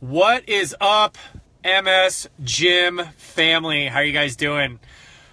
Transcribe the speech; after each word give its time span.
What 0.00 0.46
is 0.46 0.76
up, 0.78 1.16
MS 1.64 2.28
Gym 2.44 3.00
family? 3.16 3.86
How 3.86 4.00
are 4.00 4.04
you 4.04 4.12
guys 4.12 4.36
doing? 4.36 4.78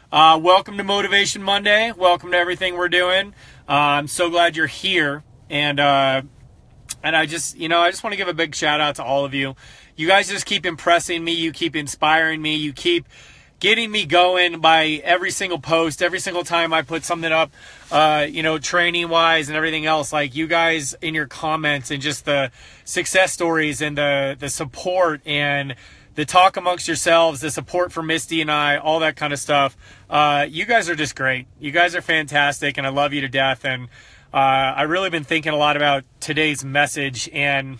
Uh, 0.10 0.40
welcome 0.42 0.78
to 0.78 0.86
Motivation 0.86 1.44
Monday. 1.44 1.92
Welcome 1.92 2.32
to 2.32 2.38
everything 2.38 2.78
we're 2.78 2.88
doing. 2.88 3.34
Uh, 3.68 3.74
I'm 3.74 4.08
so 4.08 4.30
glad 4.30 4.56
you're 4.56 4.68
here, 4.68 5.26
and 5.50 5.82
uh, 5.82 6.22
and 7.04 7.14
I 7.14 7.26
just 7.26 7.58
you 7.58 7.68
know 7.68 7.82
I 7.82 7.92
just 7.92 8.06
want 8.06 8.14
to 8.14 8.18
give 8.18 8.30
a 8.30 8.34
big 8.34 8.56
shout 8.56 8.80
out 8.80 8.96
to 8.96 9.04
all 9.04 9.26
of 9.26 9.34
you. 9.34 9.58
You 9.98 10.08
guys 10.08 10.30
just 10.30 10.46
keep 10.46 10.66
impressing 10.66 11.26
me. 11.26 11.34
You 11.34 11.52
keep 11.52 11.76
inspiring 11.76 12.42
me. 12.42 12.56
You 12.56 12.72
keep 12.72 13.06
getting 13.64 13.90
me 13.90 14.06
going 14.06 14.60
by 14.60 15.02
every 15.06 15.32
single 15.32 15.58
post, 15.58 16.04
every 16.04 16.20
single 16.20 16.44
time 16.44 16.74
I 16.74 16.82
put 16.82 17.06
something 17.06 17.32
up, 17.32 17.54
uh, 17.94 18.28
you 18.30 18.44
know, 18.44 18.58
training 18.60 19.08
wise 19.08 19.48
and 19.48 19.56
everything 19.56 19.86
else. 19.86 20.12
Like 20.12 20.36
you 20.36 20.48
guys 20.48 20.94
in 21.02 21.16
your 21.16 21.28
comments 21.28 21.90
and 21.90 22.02
just 22.02 22.26
the 22.26 22.52
success 22.84 23.32
stories 23.32 23.82
and 23.82 23.98
the 23.98 24.36
the 24.38 24.50
support 24.50 25.22
and 25.26 25.76
the 26.16 26.26
talk 26.26 26.58
amongst 26.58 26.90
yourselves, 26.90 27.40
the 27.40 27.50
support 27.50 27.94
for 27.94 28.04
Misty 28.04 28.42
and 28.42 28.52
I, 28.52 28.76
all 28.76 29.00
that 29.00 29.16
kind 29.16 29.32
of 29.32 29.40
stuff. 29.40 29.78
Uh, 30.10 30.46
you 30.48 30.66
guys 30.66 30.90
are 30.90 30.96
just 30.96 31.16
great. 31.16 31.48
You 31.58 31.72
guys 31.72 31.96
are 31.96 32.02
fantastic, 32.02 32.78
and 32.78 32.86
I 32.86 32.90
love 32.90 33.14
you 33.14 33.22
to 33.22 33.30
death. 33.30 33.64
And 33.64 33.86
uh, 34.34 34.76
I 34.76 34.82
really 34.82 35.10
been 35.10 35.24
thinking 35.24 35.54
a 35.54 35.58
lot 35.58 35.78
about 35.78 36.04
today's 36.20 36.66
message, 36.66 37.30
and 37.32 37.80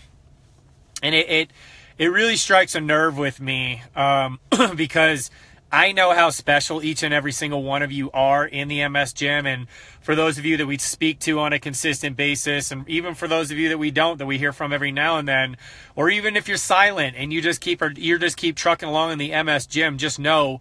and 1.02 1.14
it 1.14 1.28
it, 1.28 1.50
it 1.98 2.06
really 2.06 2.36
strikes 2.36 2.74
a 2.74 2.80
nerve 2.80 3.18
with 3.18 3.38
me 3.38 3.82
um, 3.94 4.40
because 4.76 5.30
I 5.74 5.90
know 5.90 6.12
how 6.14 6.30
special 6.30 6.84
each 6.84 7.02
and 7.02 7.12
every 7.12 7.32
single 7.32 7.64
one 7.64 7.82
of 7.82 7.90
you 7.90 8.08
are 8.12 8.46
in 8.46 8.68
the 8.68 8.88
MS 8.88 9.12
gym. 9.12 9.44
And 9.44 9.66
for 10.00 10.14
those 10.14 10.38
of 10.38 10.44
you 10.44 10.56
that 10.56 10.68
we 10.68 10.78
speak 10.78 11.18
to 11.20 11.40
on 11.40 11.52
a 11.52 11.58
consistent 11.58 12.16
basis, 12.16 12.70
and 12.70 12.88
even 12.88 13.16
for 13.16 13.26
those 13.26 13.50
of 13.50 13.58
you 13.58 13.68
that 13.70 13.78
we 13.78 13.90
don't, 13.90 14.18
that 14.18 14.26
we 14.26 14.38
hear 14.38 14.52
from 14.52 14.72
every 14.72 14.92
now 14.92 15.18
and 15.18 15.26
then, 15.26 15.56
or 15.96 16.08
even 16.10 16.36
if 16.36 16.46
you're 16.46 16.58
silent 16.58 17.16
and 17.18 17.32
you 17.32 17.42
just 17.42 17.60
keep, 17.60 17.82
you 17.96 18.20
just 18.20 18.36
keep 18.36 18.54
trucking 18.54 18.88
along 18.88 19.10
in 19.10 19.18
the 19.18 19.42
MS 19.42 19.66
gym, 19.66 19.98
just 19.98 20.20
know 20.20 20.60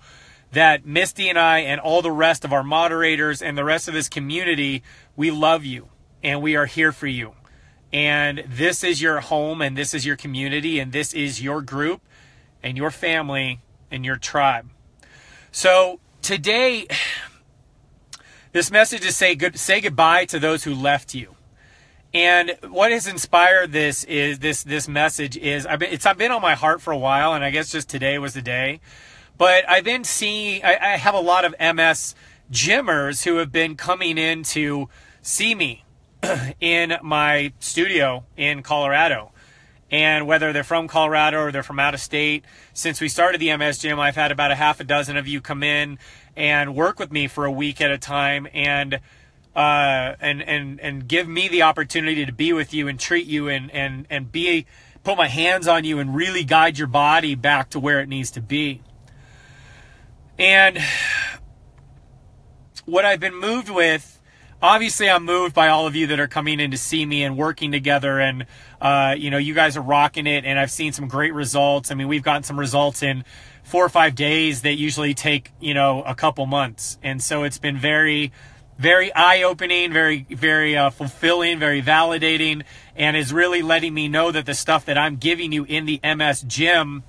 that 0.51 0.83
Misty 0.83 1.29
and 1.29 1.37
I 1.37 1.59
and 1.59 1.79
all 1.79 2.01
the 2.01 2.09
rest 2.11 2.43
of 2.43 2.51
our 2.51 2.63
moderators 2.63 3.39
and 3.39 3.55
the 3.55 3.63
rest 3.63 3.87
of 3.87 3.93
this 3.93 4.09
community, 4.09 4.81
we 5.15 5.29
love 5.29 5.63
you 5.63 5.89
and 6.23 6.41
we 6.41 6.55
are 6.55 6.65
here 6.65 6.91
for 6.91 7.05
you. 7.05 7.33
And 7.91 8.43
this 8.47 8.83
is 8.83 8.99
your 8.99 9.19
home 9.19 9.61
and 9.61 9.77
this 9.77 9.93
is 9.93 10.07
your 10.07 10.15
community 10.15 10.79
and 10.79 10.91
this 10.91 11.13
is 11.13 11.39
your 11.39 11.61
group 11.61 12.01
and 12.63 12.75
your 12.75 12.89
family 12.89 13.61
and 13.91 14.03
your 14.03 14.15
tribe. 14.15 14.72
So 15.55 15.99
today, 16.23 16.87
this 18.53 18.71
message 18.71 19.05
is 19.05 19.15
say 19.15 19.35
good, 19.35 19.57
say 19.57 19.79
goodbye 19.79 20.25
to 20.25 20.39
those 20.39 20.63
who 20.63 20.73
left 20.73 21.13
you. 21.13 21.35
And 22.11 22.57
what 22.67 22.91
has 22.91 23.07
inspired 23.07 23.71
this 23.71 24.03
is 24.03 24.39
this 24.39 24.63
this 24.63 24.87
message 24.87 25.37
is 25.37 25.65
I've 25.65 25.79
been 25.79 25.93
it's 25.93 26.07
I've 26.07 26.17
been 26.17 26.31
on 26.31 26.41
my 26.41 26.55
heart 26.55 26.81
for 26.81 26.91
a 26.91 26.97
while, 26.97 27.33
and 27.33 27.43
I 27.43 27.51
guess 27.51 27.71
just 27.71 27.87
today 27.87 28.17
was 28.17 28.33
the 28.33 28.41
day. 28.41 28.81
But 29.37 29.67
I've 29.69 29.83
been 29.83 30.03
seeing 30.03 30.63
I, 30.65 30.75
I 30.75 30.97
have 30.97 31.13
a 31.13 31.19
lot 31.19 31.45
of 31.45 31.55
MS 31.59 32.15
gymmers 32.51 33.23
who 33.23 33.37
have 33.37 33.51
been 33.51 33.75
coming 33.75 34.17
in 34.17 34.41
to 34.43 34.89
see 35.21 35.53
me 35.53 35.85
in 36.59 36.97
my 37.03 37.53
studio 37.59 38.25
in 38.35 38.63
Colorado 38.63 39.32
and 39.93 40.25
whether 40.25 40.51
they're 40.51 40.63
from 40.63 40.87
Colorado 40.87 41.39
or 41.39 41.51
they're 41.51 41.61
from 41.61 41.79
out 41.79 41.93
of 41.93 41.99
state. 41.99 42.43
Since 42.73 42.99
we 42.99 43.07
started 43.07 43.39
the 43.39 43.55
MS 43.55 43.77
Gym, 43.77 43.99
I've 43.99 44.15
had 44.15 44.31
about 44.31 44.49
a 44.49 44.55
half 44.55 44.79
a 44.79 44.83
dozen 44.83 45.17
of 45.17 45.27
you 45.27 45.39
come 45.39 45.61
in 45.61 45.99
and 46.35 46.73
work 46.73 46.97
with 46.97 47.11
me 47.11 47.27
for 47.27 47.45
a 47.45 47.51
week 47.51 47.79
at 47.79 47.91
a 47.91 47.99
time 47.99 48.47
and 48.55 48.95
uh, 49.55 50.15
and 50.19 50.41
and 50.41 50.79
and 50.79 51.07
give 51.07 51.27
me 51.27 51.47
the 51.47 51.61
opportunity 51.61 52.25
to 52.25 52.31
be 52.31 52.53
with 52.53 52.73
you 52.73 52.87
and 52.87 52.99
treat 52.99 53.27
you 53.27 53.47
and 53.47 53.69
and 53.69 54.07
and 54.09 54.31
be 54.31 54.65
put 55.03 55.15
my 55.15 55.27
hands 55.27 55.67
on 55.67 55.83
you 55.83 55.99
and 55.99 56.15
really 56.15 56.43
guide 56.43 56.79
your 56.79 56.87
body 56.87 57.35
back 57.35 57.69
to 57.69 57.79
where 57.79 57.99
it 57.99 58.09
needs 58.09 58.31
to 58.31 58.41
be. 58.41 58.81
And 60.39 60.79
what 62.85 63.05
I've 63.05 63.19
been 63.19 63.35
moved 63.35 63.69
with 63.69 64.12
obviously 64.63 65.09
I'm 65.09 65.25
moved 65.25 65.53
by 65.53 65.67
all 65.67 65.85
of 65.85 65.95
you 65.95 66.07
that 66.07 66.19
are 66.21 66.27
coming 66.27 66.61
in 66.61 66.71
to 66.71 66.77
see 66.77 67.05
me 67.05 67.23
and 67.23 67.37
working 67.37 67.71
together 67.71 68.19
and 68.19 68.45
uh, 68.81 69.13
you 69.15 69.29
know 69.29 69.37
you 69.37 69.53
guys 69.53 69.75
are 69.75 69.81
rocking 69.81 70.25
it 70.25 70.45
and 70.45 70.57
I've 70.57 70.71
seen 70.71 70.93
some 70.93 71.07
great 71.07 71.33
results. 71.33 71.91
I 71.91 71.95
mean 71.95 72.07
we've 72.07 72.23
gotten 72.23 72.43
some 72.43 72.57
results 72.57 73.03
in 73.03 73.25
four 73.63 73.85
or 73.85 73.89
five 73.89 74.15
days 74.15 74.61
that 74.61 74.75
usually 74.75 75.13
take 75.13 75.51
you 75.59 75.73
know 75.73 76.01
a 76.03 76.15
couple 76.15 76.45
months 76.45 76.97
and 77.03 77.21
so 77.21 77.43
it's 77.43 77.57
been 77.57 77.77
very 77.77 78.31
very 78.79 79.13
eye-opening 79.13 79.93
very 79.93 80.25
very 80.29 80.75
uh, 80.75 80.89
fulfilling 80.89 81.59
very 81.59 81.81
validating 81.81 82.63
and 82.95 83.15
is 83.17 83.31
really 83.31 83.61
letting 83.61 83.93
me 83.93 84.07
know 84.07 84.31
that 84.31 84.45
the 84.45 84.53
stuff 84.53 84.85
that 84.85 84.97
I'm 84.97 85.17
giving 85.17 85.51
you 85.51 85.65
in 85.65 85.85
the 85.85 85.99
MS 86.03 86.41
gym 86.47 87.03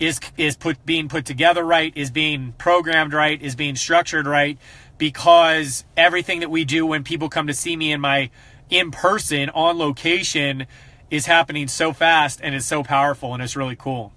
is 0.00 0.20
is 0.36 0.56
put 0.56 0.84
being 0.84 1.08
put 1.08 1.24
together 1.24 1.64
right 1.64 1.92
is 1.96 2.10
being 2.10 2.52
programmed 2.58 3.12
right 3.12 3.40
is 3.40 3.56
being 3.56 3.76
structured 3.76 4.26
right 4.26 4.58
because 4.98 5.84
everything 5.96 6.40
that 6.40 6.50
we 6.50 6.64
do 6.64 6.84
when 6.84 7.04
people 7.04 7.28
come 7.28 7.46
to 7.46 7.54
see 7.54 7.76
me 7.76 7.92
in 7.92 8.00
my 8.00 8.30
in 8.68 8.90
person 8.90 9.48
on 9.50 9.78
location 9.78 10.66
is 11.10 11.26
happening 11.26 11.68
so 11.68 11.92
fast 11.92 12.40
and 12.42 12.54
is 12.54 12.66
so 12.66 12.82
powerful 12.82 13.32
and 13.32 13.42
it's 13.42 13.56
really 13.56 13.76
cool. 13.76 14.12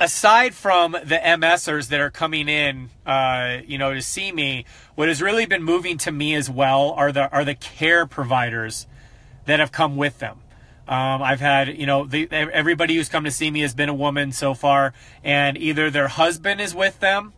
Aside 0.00 0.54
from 0.54 0.92
the 0.92 1.20
MSers 1.22 1.88
that 1.88 2.00
are 2.00 2.10
coming 2.10 2.48
in, 2.48 2.90
uh, 3.04 3.58
you 3.66 3.78
know, 3.78 3.92
to 3.92 4.00
see 4.00 4.30
me, 4.30 4.64
what 4.94 5.08
has 5.08 5.20
really 5.20 5.44
been 5.44 5.64
moving 5.64 5.98
to 5.98 6.12
me 6.12 6.36
as 6.36 6.48
well 6.48 6.92
are 6.92 7.10
the 7.10 7.28
are 7.32 7.44
the 7.44 7.56
care 7.56 8.06
providers 8.06 8.86
that 9.46 9.58
have 9.58 9.72
come 9.72 9.96
with 9.96 10.20
them. 10.20 10.38
Um, 10.86 11.20
I've 11.20 11.40
had, 11.40 11.76
you 11.76 11.84
know, 11.84 12.06
the, 12.06 12.30
everybody 12.30 12.94
who's 12.94 13.08
come 13.08 13.24
to 13.24 13.30
see 13.30 13.50
me 13.50 13.60
has 13.60 13.74
been 13.74 13.88
a 13.88 13.94
woman 13.94 14.30
so 14.30 14.54
far, 14.54 14.94
and 15.22 15.58
either 15.58 15.90
their 15.90 16.08
husband 16.08 16.60
is 16.60 16.74
with 16.74 17.00
them 17.00 17.34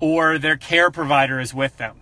or 0.00 0.38
their 0.38 0.56
care 0.56 0.90
provider 0.90 1.40
is 1.40 1.54
with 1.54 1.76
them. 1.76 1.96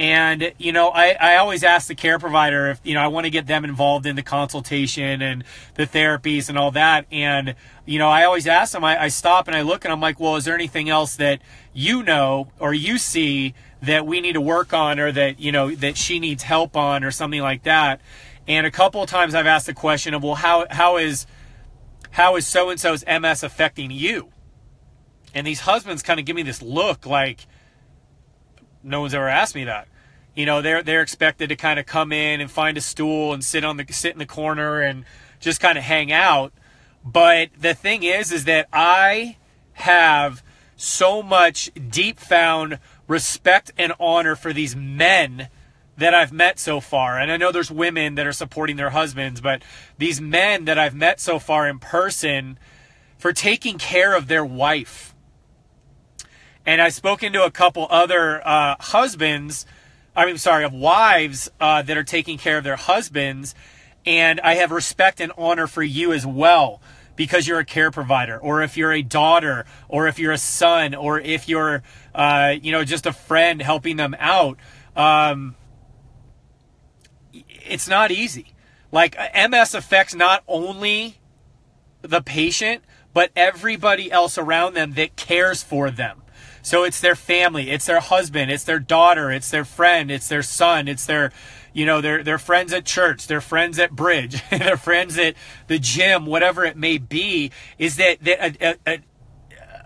And, 0.00 0.54
you 0.56 0.72
know, 0.72 0.88
I, 0.88 1.14
I 1.20 1.36
always 1.36 1.62
ask 1.62 1.86
the 1.86 1.94
care 1.94 2.18
provider 2.18 2.70
if, 2.70 2.80
you 2.84 2.94
know, 2.94 3.02
I 3.02 3.08
want 3.08 3.26
to 3.26 3.30
get 3.30 3.46
them 3.46 3.66
involved 3.66 4.06
in 4.06 4.16
the 4.16 4.22
consultation 4.22 5.20
and 5.20 5.44
the 5.74 5.86
therapies 5.86 6.48
and 6.48 6.56
all 6.56 6.70
that. 6.70 7.04
And, 7.12 7.54
you 7.84 7.98
know, 7.98 8.08
I 8.08 8.24
always 8.24 8.46
ask 8.46 8.72
them, 8.72 8.82
I, 8.82 8.98
I 8.98 9.08
stop 9.08 9.46
and 9.46 9.54
I 9.54 9.60
look 9.60 9.84
and 9.84 9.92
I'm 9.92 10.00
like, 10.00 10.18
well, 10.18 10.36
is 10.36 10.46
there 10.46 10.54
anything 10.54 10.88
else 10.88 11.16
that 11.16 11.42
you 11.74 12.02
know 12.02 12.50
or 12.58 12.72
you 12.72 12.96
see 12.96 13.52
that 13.82 14.06
we 14.06 14.22
need 14.22 14.32
to 14.32 14.40
work 14.40 14.72
on 14.72 14.98
or 14.98 15.12
that, 15.12 15.38
you 15.38 15.52
know, 15.52 15.74
that 15.74 15.98
she 15.98 16.18
needs 16.18 16.44
help 16.44 16.78
on 16.78 17.04
or 17.04 17.10
something 17.10 17.42
like 17.42 17.64
that? 17.64 18.00
And 18.48 18.66
a 18.66 18.70
couple 18.70 19.02
of 19.02 19.10
times 19.10 19.34
I've 19.34 19.46
asked 19.46 19.66
the 19.66 19.74
question 19.74 20.14
of, 20.14 20.22
well, 20.22 20.36
how, 20.36 20.66
how 20.70 20.96
is, 20.96 21.26
how 22.12 22.36
is 22.36 22.46
so 22.46 22.70
and 22.70 22.80
so's 22.80 23.04
MS 23.06 23.42
affecting 23.42 23.90
you? 23.90 24.32
And 25.34 25.46
these 25.46 25.60
husbands 25.60 26.02
kind 26.02 26.18
of 26.18 26.26
give 26.26 26.36
me 26.36 26.42
this 26.42 26.62
look 26.62 27.06
like 27.06 27.46
no 28.82 29.00
one's 29.00 29.14
ever 29.14 29.28
asked 29.28 29.54
me 29.54 29.64
that. 29.64 29.88
You 30.34 30.46
know, 30.46 30.62
they're 30.62 30.82
they're 30.82 31.02
expected 31.02 31.48
to 31.48 31.56
kind 31.56 31.78
of 31.78 31.86
come 31.86 32.12
in 32.12 32.40
and 32.40 32.50
find 32.50 32.76
a 32.76 32.80
stool 32.80 33.32
and 33.32 33.44
sit 33.44 33.64
on 33.64 33.76
the 33.76 33.86
sit 33.90 34.12
in 34.12 34.18
the 34.18 34.26
corner 34.26 34.80
and 34.80 35.04
just 35.38 35.60
kind 35.60 35.76
of 35.76 35.84
hang 35.84 36.12
out. 36.12 36.52
But 37.04 37.50
the 37.58 37.74
thing 37.74 38.02
is 38.02 38.32
is 38.32 38.44
that 38.44 38.68
I 38.72 39.36
have 39.74 40.42
so 40.76 41.22
much 41.22 41.70
deep 41.90 42.18
found 42.18 42.78
respect 43.06 43.72
and 43.76 43.92
honor 43.98 44.36
for 44.36 44.52
these 44.52 44.74
men 44.76 45.48
that 45.96 46.14
I've 46.14 46.32
met 46.32 46.58
so 46.58 46.80
far. 46.80 47.18
And 47.18 47.30
I 47.30 47.36
know 47.36 47.52
there's 47.52 47.70
women 47.70 48.14
that 48.14 48.26
are 48.26 48.32
supporting 48.32 48.76
their 48.76 48.90
husbands, 48.90 49.40
but 49.40 49.62
these 49.98 50.20
men 50.20 50.64
that 50.64 50.78
I've 50.78 50.94
met 50.94 51.20
so 51.20 51.38
far 51.38 51.68
in 51.68 51.78
person 51.78 52.58
for 53.18 53.32
taking 53.34 53.76
care 53.76 54.16
of 54.16 54.28
their 54.28 54.44
wife 54.44 55.09
and 56.66 56.80
I've 56.80 56.94
spoken 56.94 57.32
to 57.32 57.44
a 57.44 57.50
couple 57.50 57.86
other 57.90 58.46
uh, 58.46 58.76
husbands, 58.78 59.66
I 60.14 60.26
mean, 60.26 60.38
sorry, 60.38 60.64
of 60.64 60.72
wives 60.72 61.50
uh, 61.60 61.82
that 61.82 61.96
are 61.96 62.04
taking 62.04 62.38
care 62.38 62.58
of 62.58 62.64
their 62.64 62.76
husbands. 62.76 63.54
And 64.06 64.40
I 64.40 64.54
have 64.54 64.70
respect 64.70 65.20
and 65.20 65.32
honor 65.36 65.66
for 65.66 65.82
you 65.82 66.12
as 66.12 66.26
well 66.26 66.80
because 67.16 67.46
you're 67.46 67.58
a 67.58 67.64
care 67.64 67.90
provider, 67.90 68.38
or 68.38 68.62
if 68.62 68.78
you're 68.78 68.92
a 68.92 69.02
daughter, 69.02 69.66
or 69.88 70.08
if 70.08 70.18
you're 70.18 70.32
a 70.32 70.38
son, 70.38 70.94
or 70.94 71.20
if 71.20 71.50
you're, 71.50 71.82
uh, 72.14 72.54
you 72.62 72.72
know, 72.72 72.82
just 72.82 73.04
a 73.04 73.12
friend 73.12 73.60
helping 73.60 73.96
them 73.96 74.16
out. 74.18 74.56
Um, 74.96 75.54
it's 77.32 77.88
not 77.88 78.10
easy. 78.10 78.54
Like 78.90 79.16
MS 79.34 79.74
affects 79.74 80.14
not 80.14 80.42
only 80.48 81.18
the 82.00 82.22
patient, 82.22 82.82
but 83.12 83.30
everybody 83.36 84.10
else 84.10 84.38
around 84.38 84.74
them 84.74 84.94
that 84.94 85.16
cares 85.16 85.62
for 85.62 85.90
them. 85.90 86.22
So 86.62 86.84
it's 86.84 87.00
their 87.00 87.14
family, 87.14 87.70
it's 87.70 87.86
their 87.86 88.00
husband, 88.00 88.50
it's 88.50 88.64
their 88.64 88.78
daughter, 88.78 89.30
it's 89.30 89.50
their 89.50 89.64
friend, 89.64 90.10
it's 90.10 90.28
their 90.28 90.42
son, 90.42 90.88
it's 90.88 91.06
their, 91.06 91.32
you 91.72 91.86
know, 91.86 92.00
their 92.00 92.22
their 92.22 92.38
friends 92.38 92.72
at 92.72 92.84
church, 92.84 93.26
their 93.26 93.40
friends 93.40 93.78
at 93.78 93.92
bridge, 93.92 94.42
their 94.50 94.76
friends 94.76 95.18
at 95.18 95.34
the 95.68 95.78
gym, 95.78 96.26
whatever 96.26 96.64
it 96.64 96.76
may 96.76 96.98
be. 96.98 97.50
Is 97.78 97.96
that 97.96 98.22
that 98.24 98.62
a, 98.62 98.76
a, 98.86 98.98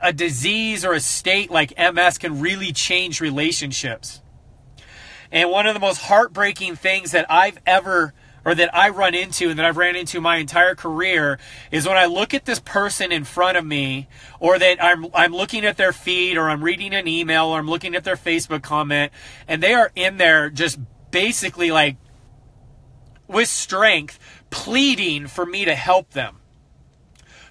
a 0.03 0.13
disease 0.13 0.85
or 0.85 0.93
a 0.93 1.01
state 1.01 1.51
like 1.51 1.73
MS 1.79 2.19
can 2.19 2.41
really 2.41 2.73
change 2.73 3.21
relationships. 3.21 4.21
And 5.33 5.51
one 5.51 5.67
of 5.67 5.75
the 5.75 5.81
most 5.81 6.03
heartbreaking 6.03 6.77
things 6.77 7.13
that 7.13 7.27
I've 7.31 7.59
ever 7.67 8.13
or 8.45 8.55
that 8.55 8.75
I 8.75 8.91
run 8.91 9.15
into 9.15 9.49
and 9.49 9.59
that 9.59 9.67
I've 9.67 9.77
ran 9.77 9.97
into 9.97 10.21
my 10.21 10.37
entire 10.37 10.75
career 10.75 11.39
is 11.71 11.87
when 11.87 11.97
I 11.97 12.07
look 12.07 12.35
at 12.35 12.45
this 12.45 12.61
person 12.61 13.11
in 13.11 13.25
front 13.25 13.57
of 13.57 13.65
me 13.65 14.09
or 14.39 14.59
that 14.59 14.83
I'm 14.83 15.07
I'm 15.15 15.33
looking 15.33 15.65
at 15.65 15.77
their 15.77 15.93
feed 15.93 16.37
or 16.37 16.51
I'm 16.51 16.63
reading 16.63 16.95
an 16.95 17.09
email 17.09 17.47
or 17.47 17.59
I'm 17.59 17.69
looking 17.69 17.95
at 17.95 18.05
their 18.05 18.17
Facebook 18.17 18.63
comment 18.63 19.13
and 19.49 19.63
they 19.63 19.73
are 19.73 19.91
in 19.95 20.19
there 20.19 20.51
just 20.51 20.79
basically 21.11 21.71
like 21.71 21.97
with 23.27 23.49
strength 23.49 24.19
pleading 24.51 25.27
for 25.27 25.47
me 25.47 25.65
to 25.65 25.75
help 25.75 26.11
them. 26.11 26.37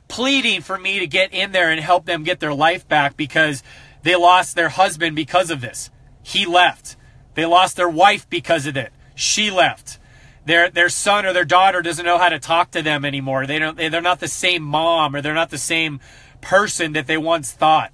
Pleading 0.08 0.62
for 0.62 0.78
me 0.78 1.00
to 1.00 1.08
get 1.08 1.34
in 1.34 1.54
there 1.54 1.72
and 1.72 1.80
help 1.80 2.06
them 2.06 2.24
get 2.24 2.40
their 2.40 2.54
life 2.54 2.88
back 2.88 3.18
because 3.18 3.64
they 4.04 4.16
lost 4.16 4.56
their 4.56 4.70
husband 4.70 5.16
because 5.16 5.50
of 5.50 5.62
this. 5.62 5.90
He 6.22 6.46
left. 6.46 6.98
They 7.34 7.46
lost 7.46 7.78
their 7.78 7.90
wife 7.90 8.30
because 8.30 8.68
of 8.68 8.78
it. 8.78 8.92
She 9.16 9.50
left 9.50 9.98
their 10.46 10.70
their 10.70 10.90
son 10.90 11.26
or 11.26 11.34
their 11.34 11.46
daughter 11.46 11.82
doesn't 11.82 12.06
know 12.06 12.18
how 12.18 12.30
to 12.30 12.40
talk 12.40 12.72
to 12.72 12.82
them 12.82 13.06
anymore. 13.06 13.46
They 13.48 13.60
don't 13.60 13.78
they're 13.78 14.02
not 14.02 14.20
the 14.20 14.28
same 14.28 14.64
mom 14.64 15.16
or 15.16 15.22
they're 15.22 15.34
not 15.34 15.50
the 15.50 15.58
same 15.58 16.00
person 16.42 16.94
that 16.94 17.08
they 17.08 17.18
once 17.18 17.52
thought. 17.52 17.92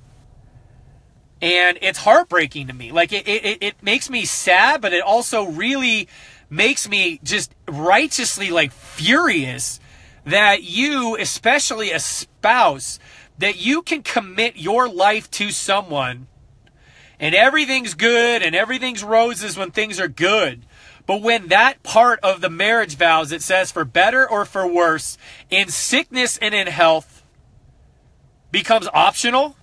And 1.41 1.77
it's 1.81 1.99
heartbreaking 1.99 2.67
to 2.67 2.73
me. 2.73 2.91
Like 2.91 3.13
it, 3.13 3.27
it, 3.27 3.63
it 3.63 3.83
makes 3.83 4.09
me 4.09 4.25
sad, 4.25 4.81
but 4.81 4.91
it 4.91 5.01
also 5.01 5.45
really 5.45 6.09
makes 6.49 6.89
me 6.89 7.19
just 7.23 7.53
righteously 7.67 8.49
like 8.49 8.71
furious 8.71 9.79
that 10.25 10.63
you, 10.63 11.15
especially 11.17 11.91
a 11.91 11.99
spouse, 11.99 12.99
that 13.37 13.57
you 13.57 13.81
can 13.81 14.03
commit 14.03 14.57
your 14.57 14.89
life 14.89 15.31
to 15.31 15.51
someone 15.51 16.27
and 17.19 17.35
everything's 17.35 17.93
good 17.93 18.41
and 18.41 18.55
everything's 18.55 19.03
roses 19.03 19.57
when 19.57 19.71
things 19.71 19.99
are 19.99 20.07
good. 20.07 20.65
But 21.09 21.23
when 21.23 21.47
that 21.47 21.81
part 21.81 22.19
of 22.19 22.39
the 22.39 22.51
marriage 22.51 22.95
vows 22.95 23.31
it 23.31 23.41
says 23.41 23.71
for 23.71 23.83
better 23.83 24.29
or 24.29 24.45
for 24.45 24.67
worse, 24.67 25.17
in 25.49 25.69
sickness 25.69 26.37
and 26.37 26.53
in 26.53 26.67
health, 26.67 27.23
becomes 28.51 28.87
optional, 28.93 29.55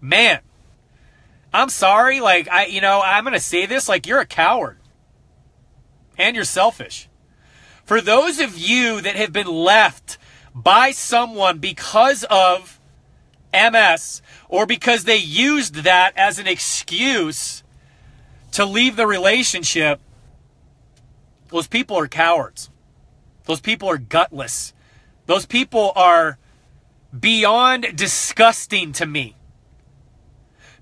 man, 0.00 0.38
I'm 1.52 1.68
sorry. 1.68 2.20
Like, 2.20 2.48
I, 2.48 2.66
you 2.66 2.80
know, 2.80 3.02
I'm 3.04 3.24
going 3.24 3.34
to 3.34 3.40
say 3.40 3.66
this 3.66 3.88
like 3.88 4.06
you're 4.06 4.20
a 4.20 4.24
coward 4.24 4.78
and 6.16 6.36
you're 6.36 6.44
selfish. 6.44 7.08
For 7.84 8.00
those 8.00 8.38
of 8.38 8.56
you 8.56 9.00
that 9.00 9.16
have 9.16 9.32
been 9.32 9.48
left 9.48 10.16
by 10.54 10.92
someone 10.92 11.58
because 11.58 12.22
of 12.30 12.78
MS 13.52 14.22
or 14.48 14.64
because 14.64 15.02
they 15.02 15.16
used 15.16 15.74
that 15.82 16.12
as 16.16 16.38
an 16.38 16.46
excuse 16.46 17.63
to 18.54 18.64
leave 18.64 18.96
the 18.96 19.06
relationship, 19.06 20.00
those 21.48 21.66
people 21.66 21.98
are 21.98 22.08
cowards. 22.08 22.70
Those 23.44 23.60
people 23.60 23.88
are 23.88 23.98
gutless. 23.98 24.72
Those 25.26 25.44
people 25.44 25.92
are 25.96 26.38
beyond 27.18 27.96
disgusting 27.96 28.92
to 28.92 29.06
me. 29.06 29.36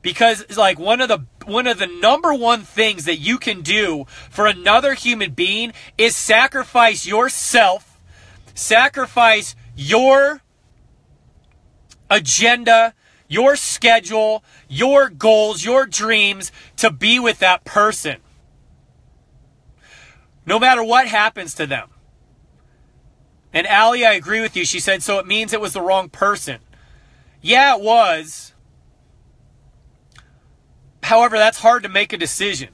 Because 0.02 0.56
like 0.56 0.78
one 0.78 1.00
of 1.00 1.08
the 1.08 1.24
one 1.46 1.66
of 1.66 1.78
the 1.78 1.86
number 1.86 2.34
one 2.34 2.62
things 2.62 3.04
that 3.04 3.16
you 3.16 3.38
can 3.38 3.62
do 3.62 4.04
for 4.30 4.46
another 4.46 4.94
human 4.94 5.32
being 5.32 5.72
is 5.96 6.16
sacrifice 6.16 7.06
yourself, 7.06 8.00
sacrifice 8.54 9.54
your 9.76 10.42
agenda, 12.10 12.94
your 13.32 13.56
schedule, 13.56 14.44
your 14.68 15.08
goals, 15.08 15.64
your 15.64 15.86
dreams 15.86 16.52
to 16.76 16.90
be 16.90 17.18
with 17.18 17.38
that 17.38 17.64
person. 17.64 18.18
No 20.44 20.58
matter 20.58 20.84
what 20.84 21.08
happens 21.08 21.54
to 21.54 21.66
them. 21.66 21.88
And 23.54 23.66
Allie, 23.66 24.04
I 24.04 24.12
agree 24.12 24.42
with 24.42 24.54
you. 24.54 24.66
She 24.66 24.80
said, 24.80 25.02
so 25.02 25.18
it 25.18 25.26
means 25.26 25.54
it 25.54 25.62
was 25.62 25.72
the 25.72 25.80
wrong 25.80 26.10
person. 26.10 26.58
Yeah, 27.40 27.76
it 27.76 27.82
was. 27.82 28.52
However, 31.02 31.38
that's 31.38 31.58
hard 31.58 31.82
to 31.84 31.88
make 31.88 32.12
a 32.12 32.18
decision. 32.18 32.68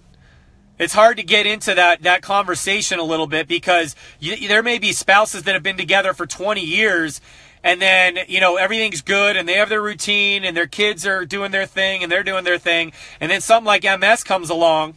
It's 0.76 0.94
hard 0.94 1.16
to 1.18 1.22
get 1.22 1.46
into 1.46 1.74
that, 1.74 2.02
that 2.02 2.22
conversation 2.22 2.98
a 2.98 3.04
little 3.04 3.26
bit 3.28 3.46
because 3.46 3.94
you, 4.18 4.48
there 4.48 4.62
may 4.62 4.78
be 4.78 4.92
spouses 4.92 5.44
that 5.44 5.54
have 5.54 5.62
been 5.62 5.76
together 5.76 6.12
for 6.12 6.26
20 6.26 6.60
years 6.60 7.20
and 7.62 7.80
then 7.80 8.18
you 8.28 8.40
know 8.40 8.56
everything's 8.56 9.02
good 9.02 9.36
and 9.36 9.48
they 9.48 9.54
have 9.54 9.68
their 9.68 9.82
routine 9.82 10.44
and 10.44 10.56
their 10.56 10.66
kids 10.66 11.06
are 11.06 11.24
doing 11.24 11.50
their 11.50 11.66
thing 11.66 12.02
and 12.02 12.10
they're 12.10 12.22
doing 12.22 12.44
their 12.44 12.58
thing. 12.58 12.92
And 13.20 13.30
then 13.30 13.40
something 13.40 13.66
like 13.66 13.84
ms 13.84 14.24
comes 14.24 14.50
along 14.50 14.94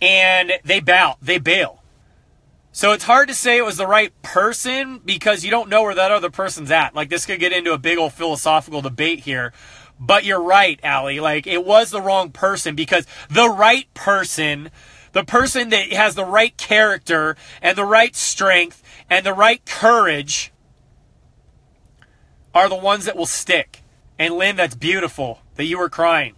and 0.00 0.52
they 0.64 0.80
bow 0.80 1.16
they 1.20 1.38
bail. 1.38 1.80
So 2.72 2.90
it's 2.92 3.04
hard 3.04 3.28
to 3.28 3.34
say 3.34 3.56
it 3.56 3.64
was 3.64 3.76
the 3.76 3.86
right 3.86 4.12
person 4.22 5.00
because 5.04 5.44
you 5.44 5.50
don't 5.50 5.68
know 5.68 5.82
where 5.82 5.94
that 5.94 6.10
other 6.10 6.30
person's 6.30 6.72
at. 6.72 6.94
Like 6.94 7.08
this 7.08 7.24
could 7.24 7.38
get 7.38 7.52
into 7.52 7.72
a 7.72 7.78
big 7.78 7.98
old 7.98 8.12
philosophical 8.12 8.82
debate 8.82 9.20
here. 9.20 9.52
But 10.00 10.24
you're 10.24 10.42
right 10.42 10.80
Allie. 10.82 11.20
like 11.20 11.46
it 11.46 11.64
was 11.64 11.90
the 11.90 12.00
wrong 12.00 12.30
person 12.30 12.74
because 12.74 13.06
the 13.30 13.48
right 13.48 13.92
person 13.94 14.70
the 15.14 15.24
person 15.24 15.70
that 15.70 15.92
has 15.92 16.16
the 16.16 16.24
right 16.24 16.56
character 16.56 17.36
and 17.62 17.78
the 17.78 17.84
right 17.84 18.14
strength 18.14 18.82
and 19.08 19.24
the 19.24 19.32
right 19.32 19.64
courage 19.64 20.52
are 22.54 22.68
the 22.68 22.76
ones 22.76 23.04
that 23.04 23.16
will 23.16 23.26
stick. 23.26 23.82
And 24.18 24.34
Lynn, 24.34 24.56
that's 24.56 24.76
beautiful 24.76 25.40
that 25.56 25.64
you 25.64 25.78
were 25.78 25.88
crying. 25.88 26.34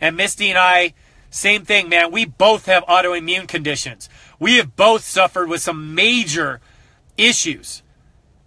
And 0.00 0.16
Misty 0.16 0.50
and 0.50 0.58
I, 0.58 0.94
same 1.30 1.64
thing, 1.64 1.88
man. 1.88 2.10
We 2.10 2.24
both 2.24 2.66
have 2.66 2.84
autoimmune 2.86 3.46
conditions. 3.46 4.08
We 4.40 4.56
have 4.56 4.74
both 4.74 5.04
suffered 5.04 5.48
with 5.48 5.60
some 5.60 5.94
major 5.94 6.60
issues, 7.16 7.82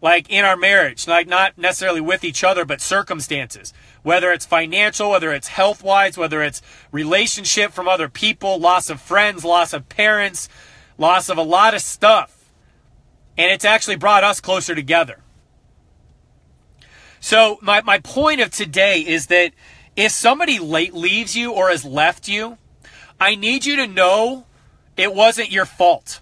like 0.02 0.30
in 0.30 0.44
our 0.44 0.58
marriage, 0.58 1.08
like 1.08 1.28
not 1.28 1.58
necessarily 1.58 2.02
with 2.02 2.26
each 2.26 2.44
other, 2.44 2.66
but 2.66 2.82
circumstances. 2.82 3.74
Whether 4.02 4.34
it's 4.34 4.46
financial, 4.46 5.12
whether 5.12 5.32
it's 5.32 5.48
health 5.48 5.82
wise, 5.82 6.18
whether 6.18 6.42
it's 6.42 6.62
relationship 6.92 7.72
from 7.72 7.88
other 7.88 8.10
people, 8.10 8.60
loss 8.60 8.90
of 8.90 9.00
friends, 9.00 9.46
loss 9.46 9.72
of 9.72 9.88
parents, 9.88 10.50
loss 10.98 11.30
of 11.30 11.38
a 11.38 11.44
lot 11.44 11.74
of 11.74 11.82
stuff. 11.82 12.52
And 13.38 13.50
it's 13.50 13.66
actually 13.66 13.96
brought 13.96 14.26
us 14.26 14.42
closer 14.42 14.76
together. 14.76 15.23
So 17.24 17.58
my, 17.62 17.82
my 17.84 18.00
point 18.00 18.42
of 18.42 18.52
today 18.52 19.00
is 19.00 19.28
that 19.28 19.54
if 19.96 20.12
somebody 20.12 20.60
late 20.60 20.94
leaves 20.94 21.38
you 21.38 21.54
or 21.54 21.70
has 21.70 21.86
left 21.86 22.28
you, 22.28 22.58
I 23.18 23.36
need 23.36 23.64
you 23.64 23.78
to 23.78 23.88
know 23.88 24.46
it 24.98 25.16
wasn't 25.16 25.50
your 25.50 25.64
fault. 25.64 26.20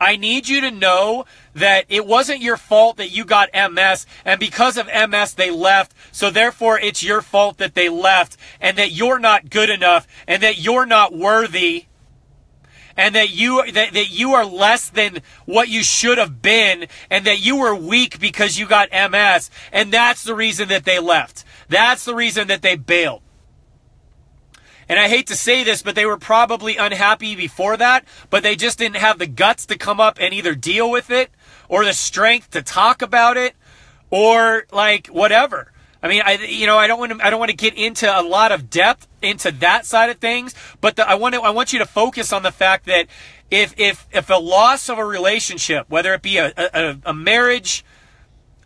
I 0.00 0.16
need 0.16 0.48
you 0.48 0.60
to 0.62 0.72
know 0.72 1.24
that 1.54 1.84
it 1.88 2.04
wasn't 2.04 2.42
your 2.42 2.56
fault 2.56 2.96
that 2.96 3.12
you 3.12 3.24
got 3.24 3.48
MS, 3.54 4.06
and 4.24 4.40
because 4.40 4.76
of 4.76 4.88
MS, 4.88 5.34
they 5.34 5.52
left. 5.52 5.94
So 6.10 6.30
therefore, 6.30 6.80
it's 6.80 7.00
your 7.00 7.22
fault 7.22 7.58
that 7.58 7.76
they 7.76 7.88
left, 7.88 8.36
and 8.60 8.76
that 8.76 8.90
you're 8.90 9.20
not 9.20 9.50
good 9.50 9.70
enough, 9.70 10.08
and 10.26 10.42
that 10.42 10.58
you're 10.58 10.84
not 10.84 11.14
worthy, 11.14 11.86
and 13.00 13.14
that 13.14 13.30
you 13.30 13.72
that, 13.72 13.94
that 13.94 14.10
you 14.10 14.34
are 14.34 14.44
less 14.44 14.90
than 14.90 15.22
what 15.46 15.68
you 15.68 15.82
should 15.82 16.18
have 16.18 16.42
been 16.42 16.86
and 17.08 17.24
that 17.24 17.44
you 17.44 17.56
were 17.56 17.74
weak 17.74 18.20
because 18.20 18.58
you 18.58 18.66
got 18.66 18.90
MS 18.92 19.50
and 19.72 19.90
that's 19.90 20.22
the 20.22 20.34
reason 20.34 20.68
that 20.68 20.84
they 20.84 20.98
left. 20.98 21.44
That's 21.70 22.04
the 22.04 22.14
reason 22.14 22.48
that 22.48 22.60
they 22.60 22.76
bailed. 22.76 23.22
And 24.86 24.98
I 24.98 25.08
hate 25.08 25.28
to 25.28 25.36
say 25.36 25.64
this, 25.64 25.82
but 25.82 25.94
they 25.94 26.04
were 26.04 26.18
probably 26.18 26.76
unhappy 26.76 27.34
before 27.34 27.78
that, 27.78 28.04
but 28.28 28.42
they 28.42 28.54
just 28.54 28.76
didn't 28.76 28.96
have 28.96 29.18
the 29.18 29.26
guts 29.26 29.64
to 29.66 29.78
come 29.78 30.00
up 30.00 30.18
and 30.20 30.34
either 30.34 30.54
deal 30.54 30.90
with 30.90 31.10
it 31.10 31.30
or 31.68 31.86
the 31.86 31.94
strength 31.94 32.50
to 32.50 32.60
talk 32.60 33.00
about 33.00 33.38
it 33.38 33.54
or 34.10 34.66
like 34.72 35.06
whatever. 35.06 35.72
I 36.02 36.08
mean, 36.08 36.22
I 36.24 36.32
you 36.34 36.66
know 36.66 36.78
I 36.78 36.86
don't 36.86 36.98
want 36.98 37.18
to 37.18 37.26
I 37.26 37.30
don't 37.30 37.38
want 37.38 37.50
to 37.50 37.56
get 37.56 37.74
into 37.74 38.06
a 38.06 38.22
lot 38.22 38.52
of 38.52 38.70
depth 38.70 39.06
into 39.20 39.50
that 39.52 39.84
side 39.86 40.10
of 40.10 40.18
things, 40.18 40.54
but 40.80 40.96
the, 40.96 41.08
I 41.08 41.14
want 41.14 41.34
to 41.34 41.42
I 41.42 41.50
want 41.50 41.72
you 41.72 41.78
to 41.80 41.86
focus 41.86 42.32
on 42.32 42.42
the 42.42 42.52
fact 42.52 42.86
that 42.86 43.06
if 43.50 43.74
if 43.78 44.06
if 44.10 44.30
a 44.30 44.36
loss 44.36 44.88
of 44.88 44.98
a 44.98 45.04
relationship, 45.04 45.86
whether 45.88 46.14
it 46.14 46.22
be 46.22 46.38
a 46.38 46.52
a, 46.56 46.96
a 47.04 47.14
marriage, 47.14 47.84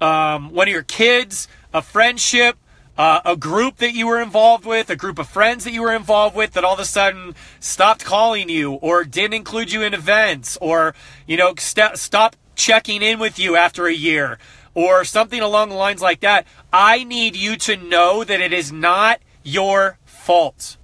um, 0.01 0.51
one 0.51 0.69
of 0.69 0.73
your 0.73 0.83
kids, 0.83 1.49
a 1.73 1.83
friendship, 1.83 2.57
uh, 2.97 3.21
a 3.25 3.37
group 3.37 3.77
that 3.79 3.95
you 3.95 4.07
were 4.07 4.21
involved 4.21 4.65
with, 4.65 4.89
a 4.91 4.97
group 4.97 5.19
of 5.19 5.29
friends 5.29 5.65
that 5.65 5.73
you 5.73 5.83
were 5.83 5.95
involved 5.95 6.37
with 6.37 6.53
that 6.53 6.65
all 6.65 6.75
of 6.75 6.81
a 6.81 6.85
sudden 6.85 7.35
stopped 7.59 8.05
calling 8.05 8.49
you 8.49 8.75
or 8.75 9.05
didn't 9.05 9.35
include 9.35 9.73
you 9.73 9.83
in 9.83 9.95
events 9.95 10.57
or, 10.61 10.95
you 11.27 11.37
know, 11.37 11.55
st- 11.59 11.99
stop 11.99 12.37
checking 12.55 13.03
in 13.03 13.19
with 13.19 13.39
you 13.39 13.57
after 13.57 13.87
a 13.87 13.93
year 13.93 14.39
or 14.75 15.05
something 15.05 15.41
along 15.41 15.71
the 15.71 15.75
lines 15.75 16.03
like 16.03 16.21
that, 16.21 16.47
I 16.73 17.05
need 17.05 17.37
you 17.37 17.57
to 17.57 17.77
know 17.77 18.25
that 18.25 18.41
it 18.41 18.53
is 18.53 18.73
not 18.73 19.21
your 19.43 19.99
fault. 20.05 20.77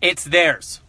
It's 0.00 0.24
theirs. 0.24 0.80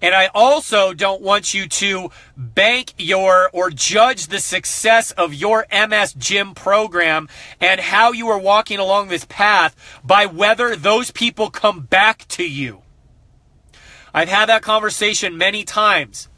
And 0.00 0.14
I 0.14 0.30
also 0.32 0.94
don't 0.94 1.20
want 1.20 1.54
you 1.54 1.66
to 1.66 2.10
bank 2.36 2.94
your 2.98 3.50
or 3.52 3.70
judge 3.70 4.28
the 4.28 4.38
success 4.38 5.10
of 5.12 5.34
your 5.34 5.66
MS 5.72 6.14
Gym 6.14 6.54
program 6.54 7.28
and 7.60 7.80
how 7.80 8.12
you 8.12 8.28
are 8.28 8.38
walking 8.38 8.78
along 8.78 9.08
this 9.08 9.24
path 9.24 9.74
by 10.04 10.26
whether 10.26 10.76
those 10.76 11.10
people 11.10 11.50
come 11.50 11.80
back 11.80 12.28
to 12.28 12.48
you. 12.48 12.82
I've 14.14 14.28
had 14.28 14.48
that 14.48 14.62
conversation 14.62 15.36
many 15.36 15.64
times. 15.64 16.28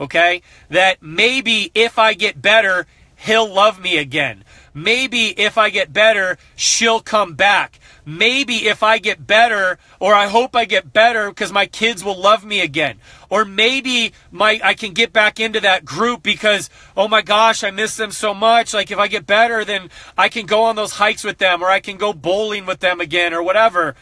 Okay? 0.00 0.40
That 0.70 1.02
maybe 1.02 1.70
if 1.74 1.98
I 1.98 2.14
get 2.14 2.40
better, 2.40 2.86
he'll 3.22 3.52
love 3.52 3.80
me 3.80 3.98
again. 3.98 4.44
Maybe 4.74 5.38
if 5.38 5.58
I 5.58 5.70
get 5.70 5.92
better, 5.92 6.38
she'll 6.56 7.00
come 7.00 7.34
back. 7.34 7.78
Maybe 8.04 8.66
if 8.66 8.82
I 8.82 8.98
get 8.98 9.26
better, 9.26 9.78
or 10.00 10.14
I 10.14 10.26
hope 10.26 10.56
I 10.56 10.64
get 10.64 10.92
better 10.92 11.28
because 11.28 11.52
my 11.52 11.66
kids 11.66 12.02
will 12.02 12.18
love 12.18 12.44
me 12.44 12.60
again. 12.60 12.98
Or 13.30 13.44
maybe 13.44 14.12
my 14.30 14.60
I 14.64 14.74
can 14.74 14.92
get 14.92 15.12
back 15.12 15.38
into 15.38 15.60
that 15.60 15.84
group 15.84 16.22
because 16.22 16.68
oh 16.96 17.06
my 17.06 17.22
gosh, 17.22 17.62
I 17.62 17.70
miss 17.70 17.96
them 17.96 18.10
so 18.10 18.34
much. 18.34 18.74
Like 18.74 18.90
if 18.90 18.98
I 18.98 19.08
get 19.08 19.26
better, 19.26 19.64
then 19.64 19.90
I 20.18 20.28
can 20.28 20.46
go 20.46 20.64
on 20.64 20.74
those 20.74 20.92
hikes 20.92 21.22
with 21.22 21.38
them 21.38 21.62
or 21.62 21.68
I 21.68 21.80
can 21.80 21.98
go 21.98 22.12
bowling 22.12 22.66
with 22.66 22.80
them 22.80 23.00
again 23.00 23.32
or 23.32 23.42
whatever. 23.42 23.94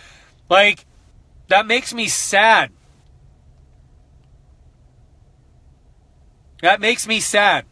Like 0.49 0.87
that 1.49 1.67
makes 1.67 1.93
me 1.93 2.09
sad. 2.09 2.71
That 6.63 6.81
makes 6.81 7.07
me 7.07 7.21
sad 7.21 7.67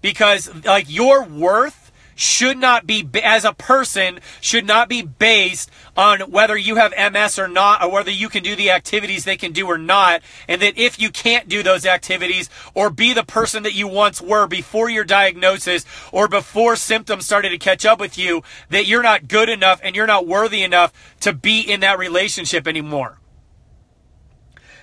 because 0.00 0.50
like 0.64 0.86
your 0.88 1.24
worth 1.24 1.88
should 2.18 2.58
not 2.58 2.84
be, 2.84 3.08
as 3.22 3.44
a 3.44 3.52
person, 3.52 4.18
should 4.40 4.66
not 4.66 4.88
be 4.88 5.02
based 5.02 5.70
on 5.96 6.18
whether 6.32 6.56
you 6.56 6.74
have 6.74 7.12
MS 7.12 7.38
or 7.38 7.46
not, 7.46 7.82
or 7.82 7.92
whether 7.92 8.10
you 8.10 8.28
can 8.28 8.42
do 8.42 8.56
the 8.56 8.72
activities 8.72 9.24
they 9.24 9.36
can 9.36 9.52
do 9.52 9.68
or 9.68 9.78
not. 9.78 10.20
And 10.48 10.60
that 10.60 10.76
if 10.76 10.98
you 10.98 11.10
can't 11.10 11.48
do 11.48 11.62
those 11.62 11.86
activities 11.86 12.50
or 12.74 12.90
be 12.90 13.12
the 13.12 13.22
person 13.22 13.62
that 13.62 13.74
you 13.74 13.86
once 13.86 14.20
were 14.20 14.48
before 14.48 14.90
your 14.90 15.04
diagnosis 15.04 15.84
or 16.10 16.26
before 16.26 16.74
symptoms 16.74 17.24
started 17.24 17.50
to 17.50 17.58
catch 17.58 17.86
up 17.86 18.00
with 18.00 18.18
you, 18.18 18.42
that 18.68 18.86
you're 18.86 19.02
not 19.02 19.28
good 19.28 19.48
enough 19.48 19.80
and 19.84 19.94
you're 19.94 20.06
not 20.06 20.26
worthy 20.26 20.64
enough 20.64 20.92
to 21.20 21.32
be 21.32 21.60
in 21.60 21.80
that 21.80 22.00
relationship 22.00 22.66
anymore 22.66 23.18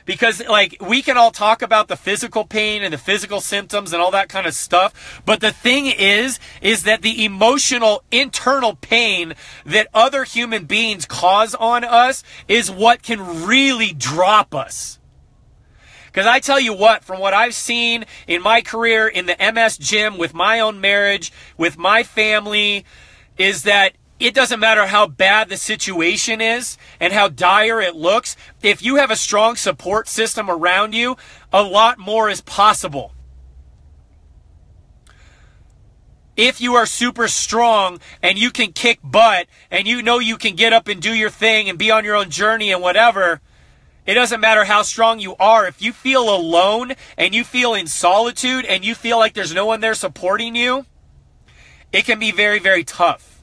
because 0.05 0.41
like 0.47 0.77
we 0.79 1.01
can 1.01 1.17
all 1.17 1.31
talk 1.31 1.61
about 1.61 1.87
the 1.87 1.97
physical 1.97 2.45
pain 2.45 2.83
and 2.83 2.93
the 2.93 2.97
physical 2.97 3.41
symptoms 3.41 3.91
and 3.91 4.01
all 4.01 4.11
that 4.11 4.29
kind 4.29 4.47
of 4.47 4.53
stuff 4.53 5.21
but 5.25 5.41
the 5.41 5.51
thing 5.51 5.87
is 5.87 6.39
is 6.61 6.83
that 6.83 7.01
the 7.01 7.25
emotional 7.25 8.03
internal 8.11 8.75
pain 8.75 9.33
that 9.65 9.87
other 9.93 10.23
human 10.23 10.65
beings 10.65 11.05
cause 11.05 11.55
on 11.55 11.83
us 11.83 12.23
is 12.47 12.69
what 12.71 13.01
can 13.01 13.45
really 13.45 13.93
drop 13.93 14.53
us. 14.53 14.99
Because 16.05 16.27
I 16.27 16.39
tell 16.39 16.59
you 16.59 16.73
what, 16.73 17.03
from 17.03 17.19
what 17.19 17.33
I've 17.33 17.53
seen 17.53 18.05
in 18.27 18.41
my 18.41 18.61
career 18.61 19.07
in 19.07 19.25
the 19.25 19.35
MS 19.37 19.77
gym, 19.77 20.17
with 20.17 20.33
my 20.33 20.61
own 20.61 20.79
marriage, 20.79 21.33
with 21.57 21.77
my 21.77 22.03
family, 22.03 22.85
is 23.37 23.63
that 23.63 23.93
it 24.19 24.33
doesn't 24.33 24.59
matter 24.59 24.85
how 24.87 25.07
bad 25.07 25.49
the 25.49 25.57
situation 25.57 26.39
is 26.39 26.77
and 26.99 27.11
how 27.11 27.27
dire 27.27 27.81
it 27.81 27.95
looks. 27.95 28.37
If 28.61 28.81
you 28.81 28.95
have 28.95 29.11
a 29.11 29.15
strong 29.15 29.55
support 29.55 30.07
system 30.07 30.49
around 30.49 30.93
you, 30.93 31.17
a 31.51 31.61
lot 31.61 31.99
more 31.99 32.29
is 32.29 32.41
possible. 32.41 33.11
If 36.37 36.59
you 36.59 36.75
are 36.75 36.85
super 36.85 37.27
strong 37.27 37.99
and 38.21 38.37
you 38.37 38.51
can 38.51 38.73
kick 38.73 38.99
butt 39.03 39.47
and 39.71 39.87
you 39.87 40.01
know 40.01 40.19
you 40.19 40.37
can 40.37 40.55
get 40.55 40.73
up 40.73 40.87
and 40.87 41.01
do 41.01 41.13
your 41.13 41.29
thing 41.29 41.69
and 41.69 41.77
be 41.77 41.91
on 41.91 42.03
your 42.03 42.15
own 42.15 42.29
journey 42.29 42.71
and 42.71 42.81
whatever, 42.81 43.41
it 44.05 44.13
doesn't 44.13 44.41
matter 44.41 44.65
how 44.65 44.81
strong 44.81 45.19
you 45.19 45.35
are. 45.37 45.65
If 45.65 45.81
you 45.81 45.91
feel 45.91 46.33
alone 46.33 46.93
and 47.17 47.33
you 47.33 47.43
feel 47.43 47.73
in 47.73 47.87
solitude 47.87 48.65
and 48.65 48.85
you 48.85 48.95
feel 48.95 49.17
like 49.17 49.33
there's 49.33 49.53
no 49.53 49.65
one 49.65 49.79
there 49.81 49.93
supporting 49.93 50.55
you, 50.55 50.85
it 51.91 52.05
can 52.05 52.19
be 52.19 52.31
very, 52.31 52.59
very 52.59 52.83
tough. 52.83 53.34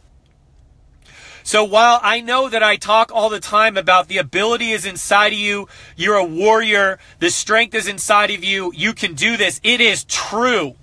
So 1.42 1.64
while 1.64 1.98
I 2.02 2.20
know 2.20 2.48
that 2.48 2.62
I 2.62 2.76
talk 2.76 3.10
all 3.12 3.28
the 3.28 3.40
time 3.40 3.76
about 3.76 4.08
the 4.08 4.18
ability 4.18 4.72
is 4.72 4.86
inside 4.86 5.32
of 5.32 5.38
you, 5.38 5.68
you're 5.96 6.16
a 6.16 6.24
warrior, 6.24 6.98
the 7.18 7.30
strength 7.30 7.74
is 7.74 7.88
inside 7.88 8.30
of 8.30 8.44
you, 8.44 8.72
you 8.74 8.92
can 8.92 9.14
do 9.14 9.36
this, 9.36 9.60
it 9.62 9.80
is 9.80 10.04
true. 10.04 10.76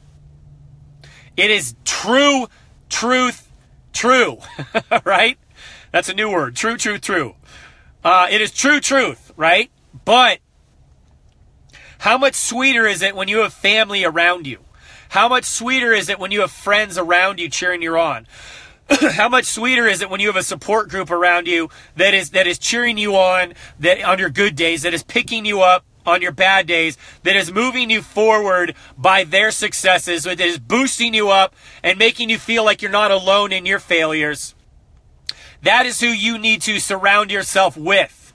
It 1.38 1.52
is 1.52 1.76
true, 1.86 2.48
truth, 2.90 3.50
true, 3.94 4.40
right? 5.06 5.38
That's 5.92 6.10
a 6.10 6.14
new 6.14 6.32
word. 6.32 6.56
True, 6.56 6.78
true, 6.78 7.00
true. 7.00 7.36
Uh, 8.04 8.28
it 8.30 8.42
is 8.42 8.52
true 8.52 8.80
truth, 8.80 9.32
right? 9.36 9.72
But 10.06 10.40
how 12.00 12.18
much 12.18 12.36
sweeter 12.36 12.86
is 12.86 13.02
it 13.02 13.16
when 13.16 13.28
you 13.28 13.40
have 13.40 13.54
family 13.54 14.04
around 14.04 14.48
you? 14.48 14.60
How 15.10 15.28
much 15.28 15.46
sweeter 15.46 15.92
is 15.92 16.08
it 16.08 16.20
when 16.20 16.32
you 16.32 16.42
have 16.42 16.52
friends 16.52 16.98
around 16.98 17.40
you 17.40 17.50
cheering 17.50 17.82
you 17.82 17.98
on? 17.98 18.28
how 19.12 19.30
much 19.30 19.46
sweeter 19.46 19.88
is 19.88 20.02
it 20.02 20.10
when 20.10 20.20
you 20.20 20.28
have 20.28 20.36
a 20.36 20.44
support 20.44 20.90
group 20.90 21.12
around 21.12 21.48
you 21.48 21.70
that 21.96 22.14
is 22.14 22.32
that 22.32 22.48
is 22.48 22.58
cheering 22.58 22.98
you 22.98 23.16
on 23.16 23.54
that 23.80 24.04
on 24.04 24.20
your 24.20 24.30
good 24.30 24.56
days 24.56 24.82
that 24.82 24.94
is 24.94 25.04
picking 25.04 25.46
you 25.46 25.62
up 25.62 25.86
on 26.06 26.22
your 26.22 26.32
bad 26.32 26.68
days 26.68 26.98
that 27.24 27.36
is 27.36 27.52
moving 27.52 27.90
you 27.90 28.02
forward 28.02 28.76
by 28.98 29.24
their 29.24 29.52
successes 29.52 30.24
that 30.24 30.40
is 30.40 30.60
boosting 30.60 31.14
you 31.14 31.30
up 31.30 31.56
and 31.84 31.98
making 32.00 32.30
you 32.30 32.38
feel 32.38 32.64
like 32.66 32.82
you're 32.82 32.92
not 32.92 33.12
alone 33.12 33.52
in 33.52 33.66
your 33.66 33.80
failures? 33.80 34.56
That 35.62 35.86
is 35.86 36.00
who 36.00 36.08
you 36.08 36.38
need 36.38 36.62
to 36.64 36.80
surround 36.80 37.32
yourself 37.32 37.76
with. 37.78 38.34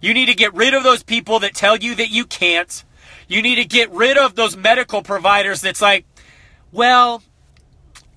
You 0.00 0.14
need 0.14 0.26
to 0.26 0.34
get 0.34 0.54
rid 0.54 0.74
of 0.74 0.84
those 0.84 1.02
people 1.02 1.40
that 1.40 1.54
tell 1.54 1.76
you 1.76 1.94
that 1.96 2.10
you 2.10 2.24
can't. 2.24 2.84
You 3.26 3.42
need 3.42 3.56
to 3.56 3.64
get 3.64 3.90
rid 3.90 4.16
of 4.16 4.36
those 4.36 4.56
medical 4.56 5.02
providers 5.02 5.60
that's 5.60 5.82
like 5.82 6.06
well 6.70 7.22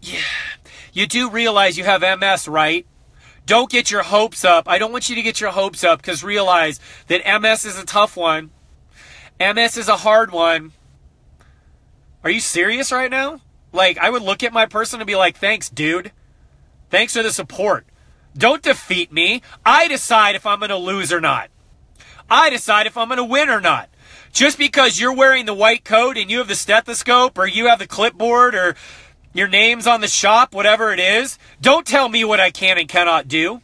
yeah 0.02 0.20
you 0.94 1.08
do 1.08 1.30
realize 1.30 1.78
you 1.78 1.84
have 1.84 2.02
MS, 2.02 2.48
right? 2.48 2.86
Don't 3.46 3.70
get 3.70 3.92
your 3.92 4.04
hopes 4.04 4.46
up. 4.46 4.68
I 4.68 4.78
don't 4.78 4.92
want 4.92 5.10
you 5.10 5.16
to 5.16 5.22
get 5.22 5.42
your 5.42 5.52
hopes 5.52 5.84
up 5.84 6.02
because 6.02 6.24
realize 6.24 6.80
that 7.08 7.42
MS 7.42 7.66
is 7.66 7.78
a 7.78 7.86
tough 7.86 8.16
one. 8.16 8.52
MS 9.40 9.78
is 9.78 9.88
a 9.88 9.98
hard 9.98 10.32
one. 10.32 10.74
Are 12.24 12.30
you 12.30 12.40
serious 12.40 12.92
right 12.92 13.10
now? 13.10 13.42
Like, 13.74 13.98
I 13.98 14.10
would 14.10 14.22
look 14.22 14.44
at 14.44 14.54
my 14.54 14.66
person 14.66 15.00
and 15.00 15.08
be 15.08 15.16
like, 15.16 15.38
thanks, 15.38 15.70
dude. 15.70 16.12
Thanks 16.90 17.14
for 17.14 17.24
the 17.24 17.32
support. 17.32 17.86
Don't 18.38 18.62
defeat 18.62 19.12
me. 19.12 19.42
I 19.66 19.88
decide 19.88 20.36
if 20.36 20.46
I'm 20.46 20.60
going 20.60 20.70
to 20.70 20.78
lose 20.78 21.12
or 21.12 21.22
not. 21.22 21.50
I 22.30 22.50
decide 22.50 22.86
if 22.86 22.98
I'm 22.98 23.08
going 23.08 23.18
to 23.18 23.24
win 23.24 23.50
or 23.50 23.60
not. 23.60 23.90
Just 24.32 24.58
because 24.58 25.00
you're 25.00 25.14
wearing 25.14 25.46
the 25.46 25.54
white 25.54 25.84
coat 25.84 26.18
and 26.18 26.30
you 26.30 26.38
have 26.38 26.48
the 26.48 26.56
stethoscope 26.56 27.38
or 27.38 27.48
you 27.48 27.68
have 27.68 27.80
the 27.80 27.88
clipboard 27.88 28.56
or 28.56 28.76
your 29.34 29.48
name's 29.48 29.88
on 29.88 30.02
the 30.02 30.08
shop, 30.08 30.54
whatever 30.54 30.92
it 30.92 31.00
is. 31.00 31.38
Don't 31.62 31.86
tell 31.86 32.10
me 32.10 32.24
what 32.24 32.40
I 32.40 32.52
can 32.52 32.78
and 32.78 32.90
cannot 32.90 33.28
do. 33.28 33.62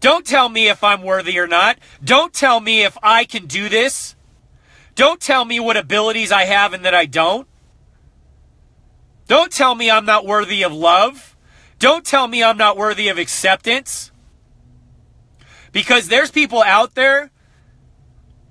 Don't 0.00 0.26
tell 0.26 0.48
me 0.48 0.68
if 0.68 0.82
I'm 0.84 1.02
worthy 1.02 1.38
or 1.38 1.46
not. 1.46 1.78
Don't 2.02 2.32
tell 2.32 2.60
me 2.60 2.82
if 2.82 2.96
I 3.02 3.24
can 3.24 3.46
do 3.46 3.68
this. 3.68 4.16
Don't 4.94 5.20
tell 5.20 5.44
me 5.44 5.58
what 5.60 5.76
abilities 5.76 6.30
I 6.30 6.44
have 6.44 6.72
and 6.72 6.84
that 6.84 6.94
I 6.94 7.06
don't. 7.06 7.48
Don't 9.26 9.50
tell 9.50 9.74
me 9.74 9.90
I'm 9.90 10.04
not 10.04 10.26
worthy 10.26 10.62
of 10.62 10.72
love. 10.72 11.36
Don't 11.78 12.04
tell 12.04 12.28
me 12.28 12.42
I'm 12.42 12.58
not 12.58 12.76
worthy 12.76 13.08
of 13.08 13.18
acceptance. 13.18 14.12
Because 15.72 16.08
there's 16.08 16.30
people 16.30 16.62
out 16.62 16.94
there 16.94 17.30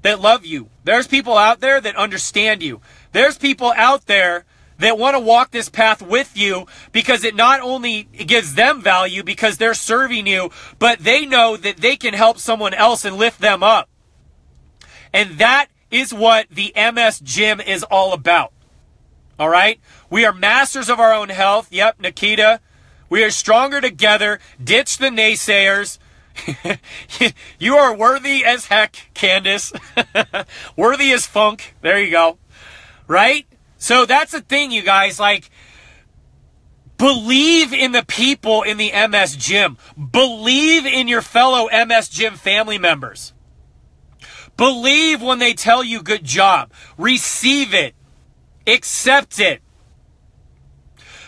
that 0.01 0.19
love 0.19 0.45
you. 0.45 0.69
There's 0.83 1.07
people 1.07 1.37
out 1.37 1.59
there 1.59 1.79
that 1.79 1.95
understand 1.95 2.61
you. 2.61 2.81
There's 3.11 3.37
people 3.37 3.73
out 3.77 4.07
there 4.07 4.45
that 4.79 4.97
want 4.97 5.15
to 5.15 5.19
walk 5.19 5.51
this 5.51 5.69
path 5.69 6.01
with 6.01 6.35
you 6.35 6.65
because 6.91 7.23
it 7.23 7.35
not 7.35 7.61
only 7.61 8.03
gives 8.03 8.55
them 8.55 8.81
value 8.81 9.23
because 9.23 9.57
they're 9.57 9.73
serving 9.73 10.27
you, 10.27 10.49
but 10.79 10.99
they 10.99 11.25
know 11.25 11.55
that 11.57 11.77
they 11.77 11.95
can 11.95 12.13
help 12.13 12.37
someone 12.37 12.73
else 12.73 13.05
and 13.05 13.17
lift 13.17 13.39
them 13.39 13.63
up. 13.63 13.89
And 15.13 15.37
that 15.37 15.67
is 15.91 16.13
what 16.13 16.47
the 16.49 16.73
MS 16.75 17.19
gym 17.19 17.61
is 17.61 17.83
all 17.83 18.13
about. 18.13 18.51
All 19.39 19.49
right? 19.49 19.79
We 20.09 20.25
are 20.25 20.33
masters 20.33 20.89
of 20.89 20.99
our 20.99 21.13
own 21.13 21.29
health. 21.29 21.71
Yep, 21.71 22.01
Nikita. 22.01 22.59
We 23.09 23.23
are 23.23 23.31
stronger 23.31 23.79
together. 23.79 24.39
Ditch 24.61 24.97
the 24.97 25.07
naysayers. 25.07 25.99
you 27.59 27.75
are 27.75 27.95
worthy 27.95 28.43
as 28.43 28.65
heck, 28.65 29.09
Candace. 29.13 29.71
worthy 30.75 31.11
as 31.11 31.27
funk. 31.27 31.75
There 31.81 32.01
you 32.01 32.09
go. 32.09 32.39
Right? 33.07 33.45
So 33.83 34.05
that's 34.05 34.31
the 34.31 34.39
thing, 34.39 34.71
you 34.71 34.81
guys. 34.81 35.19
Like, 35.19 35.49
believe 36.97 37.73
in 37.73 37.91
the 37.91 38.05
people 38.05 38.61
in 38.61 38.77
the 38.77 38.93
MS 38.93 39.35
gym. 39.35 39.77
Believe 40.11 40.85
in 40.85 41.09
your 41.09 41.21
fellow 41.21 41.67
MS 41.69 42.07
gym 42.07 42.35
family 42.35 42.77
members. 42.77 43.33
Believe 44.55 45.21
when 45.21 45.39
they 45.39 45.53
tell 45.53 45.83
you 45.83 46.01
good 46.01 46.23
job. 46.23 46.71
Receive 46.97 47.73
it. 47.73 47.93
Accept 48.65 49.37
it. 49.37 49.61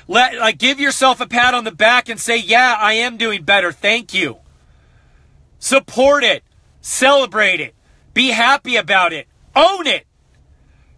Let 0.07 0.35
like 0.35 0.57
give 0.57 0.79
yourself 0.79 1.19
a 1.19 1.27
pat 1.27 1.53
on 1.53 1.65
the 1.65 1.73
back 1.73 2.07
and 2.07 2.17
say, 2.17 2.37
"Yeah, 2.37 2.77
I 2.79 2.93
am 2.93 3.17
doing 3.17 3.43
better. 3.43 3.73
Thank 3.73 4.13
you." 4.13 4.37
Support 5.59 6.23
it. 6.23 6.41
Celebrate 6.79 7.59
it. 7.59 7.75
Be 8.13 8.29
happy 8.29 8.77
about 8.77 9.11
it. 9.11 9.27
Own 9.57 9.87
it. 9.87 10.07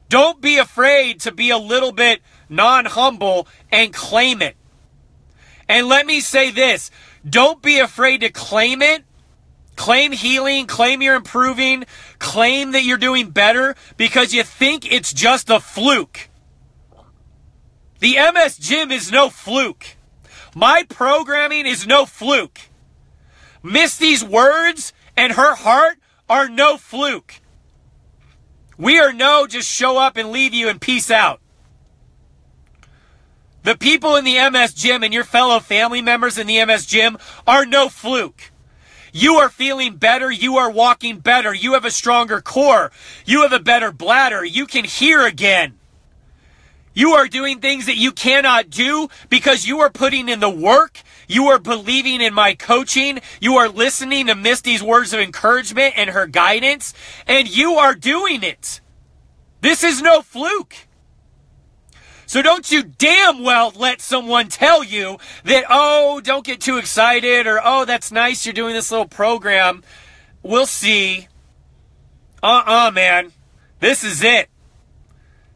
Don't 0.09 0.41
be 0.41 0.57
afraid 0.57 1.19
to 1.21 1.31
be 1.31 1.49
a 1.49 1.57
little 1.57 1.91
bit 1.91 2.21
non 2.49 2.85
humble 2.85 3.47
and 3.71 3.93
claim 3.93 4.41
it. 4.41 4.55
And 5.67 5.87
let 5.87 6.05
me 6.05 6.21
say 6.21 6.51
this 6.51 6.91
don't 7.27 7.61
be 7.61 7.79
afraid 7.79 8.21
to 8.21 8.29
claim 8.29 8.81
it 8.81 9.03
Claim 9.77 10.11
healing, 10.11 10.65
claim 10.65 11.03
you're 11.03 11.15
improving, 11.15 11.85
claim 12.17 12.71
that 12.71 12.83
you're 12.83 12.97
doing 12.97 13.29
better 13.29 13.75
because 13.95 14.33
you 14.33 14.43
think 14.43 14.91
it's 14.91 15.13
just 15.13 15.51
a 15.51 15.59
fluke. 15.59 16.29
The 17.99 18.17
MS 18.33 18.57
Gym 18.57 18.91
is 18.91 19.11
no 19.11 19.29
fluke. 19.29 19.95
My 20.55 20.83
programming 20.89 21.67
is 21.67 21.85
no 21.85 22.07
fluke. 22.07 22.59
Misty's 23.61 24.23
words 24.23 24.93
and 25.15 25.33
her 25.33 25.53
heart 25.53 25.99
are 26.27 26.49
no 26.49 26.77
fluke. 26.77 27.39
We 28.77 28.99
are 28.99 29.11
no 29.11 29.47
just 29.47 29.69
show 29.69 29.97
up 29.97 30.17
and 30.17 30.31
leave 30.31 30.53
you 30.53 30.69
and 30.69 30.79
peace 30.79 31.09
out. 31.09 31.41
The 33.63 33.75
people 33.75 34.15
in 34.15 34.23
the 34.23 34.49
MS 34.49 34.73
gym 34.73 35.03
and 35.03 35.13
your 35.13 35.23
fellow 35.23 35.59
family 35.59 36.01
members 36.01 36.37
in 36.37 36.47
the 36.47 36.63
MS 36.63 36.85
gym 36.85 37.17
are 37.45 37.65
no 37.65 37.89
fluke. 37.89 38.51
You 39.11 39.35
are 39.35 39.49
feeling 39.49 39.95
better. 39.95 40.31
You 40.31 40.57
are 40.57 40.69
walking 40.69 41.19
better. 41.19 41.53
You 41.53 41.73
have 41.73 41.85
a 41.85 41.91
stronger 41.91 42.39
core. 42.39 42.91
You 43.25 43.41
have 43.41 43.51
a 43.51 43.59
better 43.59 43.91
bladder. 43.91 44.45
You 44.45 44.67
can 44.67 44.85
hear 44.85 45.25
again. 45.25 45.76
You 46.97 47.11
are 47.11 47.27
doing 47.27 47.59
things 47.59 47.85
that 47.85 47.97
you 47.97 48.11
cannot 48.11 48.71
do 48.71 49.07
because 49.29 49.67
you 49.67 49.81
are 49.81 49.89
putting 49.91 50.29
in 50.29 50.39
the 50.39 50.49
work. 50.49 51.03
You 51.27 51.45
are 51.49 51.59
believing 51.59 52.21
in 52.21 52.33
my 52.33 52.55
coaching. 52.55 53.19
You 53.39 53.57
are 53.57 53.69
listening 53.69 54.25
to 54.25 54.33
Misty's 54.33 54.81
words 54.81 55.13
of 55.13 55.19
encouragement 55.19 55.93
and 55.95 56.09
her 56.09 56.25
guidance, 56.25 56.95
and 57.27 57.47
you 57.47 57.73
are 57.73 57.93
doing 57.93 58.41
it. 58.41 58.81
This 59.61 59.83
is 59.83 60.01
no 60.01 60.23
fluke. 60.23 60.73
So 62.25 62.41
don't 62.41 62.71
you 62.71 62.81
damn 62.81 63.43
well 63.43 63.71
let 63.75 64.01
someone 64.01 64.47
tell 64.47 64.83
you 64.83 65.19
that, 65.43 65.65
oh, 65.69 66.19
don't 66.19 66.43
get 66.43 66.61
too 66.61 66.77
excited 66.77 67.45
or, 67.45 67.61
oh, 67.63 67.85
that's 67.85 68.11
nice, 68.11 68.43
you're 68.43 68.53
doing 68.53 68.73
this 68.73 68.89
little 68.89 69.07
program. 69.07 69.83
We'll 70.41 70.65
see. 70.65 71.27
Uh 72.41 72.47
uh-uh, 72.47 72.87
uh 72.87 72.91
man. 72.91 73.33
This 73.81 74.03
is 74.03 74.23
it. 74.23 74.49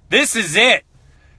This 0.10 0.36
is 0.36 0.56
it. 0.56 0.86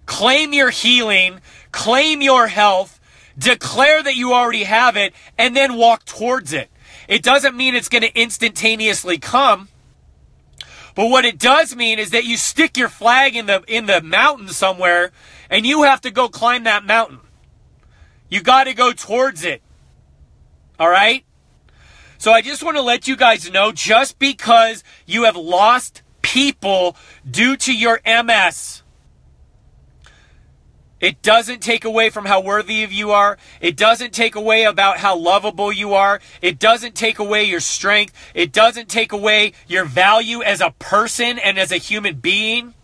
Claim 0.07 0.53
your 0.53 0.71
healing, 0.71 1.41
claim 1.71 2.23
your 2.23 2.49
health, 2.49 3.01
declare 3.39 4.03
that 4.03 4.17
you 4.17 4.33
already 4.33 4.65
have 4.65 4.97
it, 4.97 5.15
and 5.39 5.57
then 5.57 5.77
walk 5.77 6.05
towards 6.05 6.53
it. 6.53 6.71
It 7.09 7.23
doesn't 7.23 7.57
mean 7.57 7.75
it's 7.75 7.89
going 7.89 8.03
to 8.03 8.21
instantaneously 8.21 9.19
come. 9.19 9.69
But 10.95 11.09
what 11.09 11.25
it 11.25 11.39
does 11.39 11.75
mean 11.75 11.99
is 11.99 12.11
that 12.11 12.25
you 12.25 12.37
stick 12.37 12.77
your 12.77 12.89
flag 12.89 13.35
in 13.35 13.47
the 13.47 13.63
in 13.67 13.87
the 13.87 14.03
mountain 14.03 14.49
somewhere 14.49 15.11
and 15.49 15.67
you 15.67 15.83
have 15.85 16.03
to 16.03 16.11
go 16.11 16.29
climb 16.29 16.65
that 16.65 16.85
mountain. 16.85 17.21
You 18.29 18.43
got 18.43 18.65
to 18.65 18.75
go 18.75 18.93
towards 18.93 19.45
it. 19.45 19.63
All 20.79 20.89
right? 20.89 21.25
So 22.19 22.33
I 22.33 22.41
just 22.41 22.63
want 22.63 22.77
to 22.77 22.83
let 22.83 23.09
you 23.09 23.17
guys 23.17 23.51
know 23.51 23.73
just 23.73 24.19
because 24.19 24.85
you 25.07 25.25
have 25.25 25.37
lost 25.37 26.03
people 26.21 26.97
due 27.29 27.57
to 27.57 27.77
your 27.77 28.01
MS 28.07 28.82
it 31.03 31.21
doesn't 31.21 31.61
take 31.61 31.85
away 31.85 32.11
from 32.11 32.27
how 32.27 32.41
worthy 32.41 32.85
of 32.85 32.93
you 32.93 33.11
are. 33.11 33.37
It 33.61 33.77
doesn't 33.77 34.15
take 34.15 34.37
away 34.37 34.63
about 34.63 34.99
how 34.99 35.17
lovable 35.17 35.73
you 35.73 35.95
are. 35.95 36.21
It 36.41 36.61
doesn't 36.61 36.95
take 36.95 37.19
away 37.19 37.43
your 37.43 37.59
strength. 37.59 38.15
It 38.35 38.53
doesn't 38.53 38.89
take 38.89 39.11
away 39.11 39.53
your 39.67 39.85
value 39.85 40.43
as 40.45 40.61
a 40.61 40.71
person 40.79 41.41
and 41.41 41.59
as 41.59 41.73
a 41.73 41.77
human 41.77 42.15
being. 42.15 42.75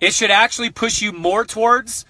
It 0.00 0.14
should 0.14 0.30
actually 0.30 0.70
push 0.70 1.02
you 1.02 1.12
more 1.12 1.44
towards 1.44 2.06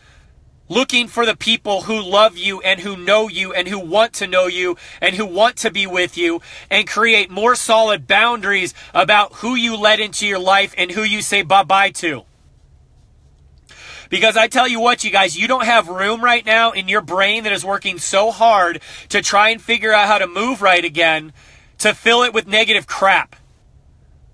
looking 0.69 1.09
for 1.09 1.27
the 1.27 1.37
people 1.37 1.83
who 1.83 2.01
love 2.01 2.39
you 2.39 2.61
and 2.61 2.79
who 2.79 2.97
know 2.97 3.29
you 3.29 3.53
and 3.53 3.67
who 3.67 3.81
want 3.81 4.13
to 4.15 4.29
know 4.29 4.47
you 4.47 4.77
and 5.01 5.17
who 5.17 5.27
want 5.27 5.57
to 5.57 5.71
be 5.73 5.87
with 5.87 6.17
you 6.17 6.41
and 6.71 6.87
create 6.87 7.29
more 7.29 7.57
solid 7.57 8.07
boundaries 8.07 8.73
about 8.95 9.33
who 9.35 9.57
you 9.57 9.77
let 9.77 9.99
into 9.99 10.29
your 10.29 10.39
life 10.39 10.73
and 10.79 10.93
who 10.93 11.03
you 11.03 11.21
say 11.21 11.43
bye 11.43 11.65
bye 11.65 11.91
to. 11.91 12.25
Because 14.15 14.37
I 14.37 14.47
tell 14.47 14.69
you 14.69 14.79
what, 14.79 15.03
you 15.03 15.11
guys, 15.11 15.37
you 15.37 15.49
don't 15.49 15.65
have 15.65 15.89
room 15.89 16.23
right 16.23 16.47
now 16.47 16.71
in 16.71 16.87
your 16.87 17.01
brain 17.01 17.43
that 17.43 17.53
is 17.53 17.65
working 17.65 17.99
so 17.99 18.31
hard 18.31 18.81
to 19.09 19.21
try 19.21 19.49
and 19.49 19.61
figure 19.61 19.93
out 19.93 20.07
how 20.07 20.19
to 20.19 20.29
move 20.29 20.63
right 20.63 20.85
again 20.85 21.33
to 21.79 21.93
fill 21.93 22.23
it 22.23 22.33
with 22.33 22.47
negative 22.47 22.87
crap. 22.87 23.35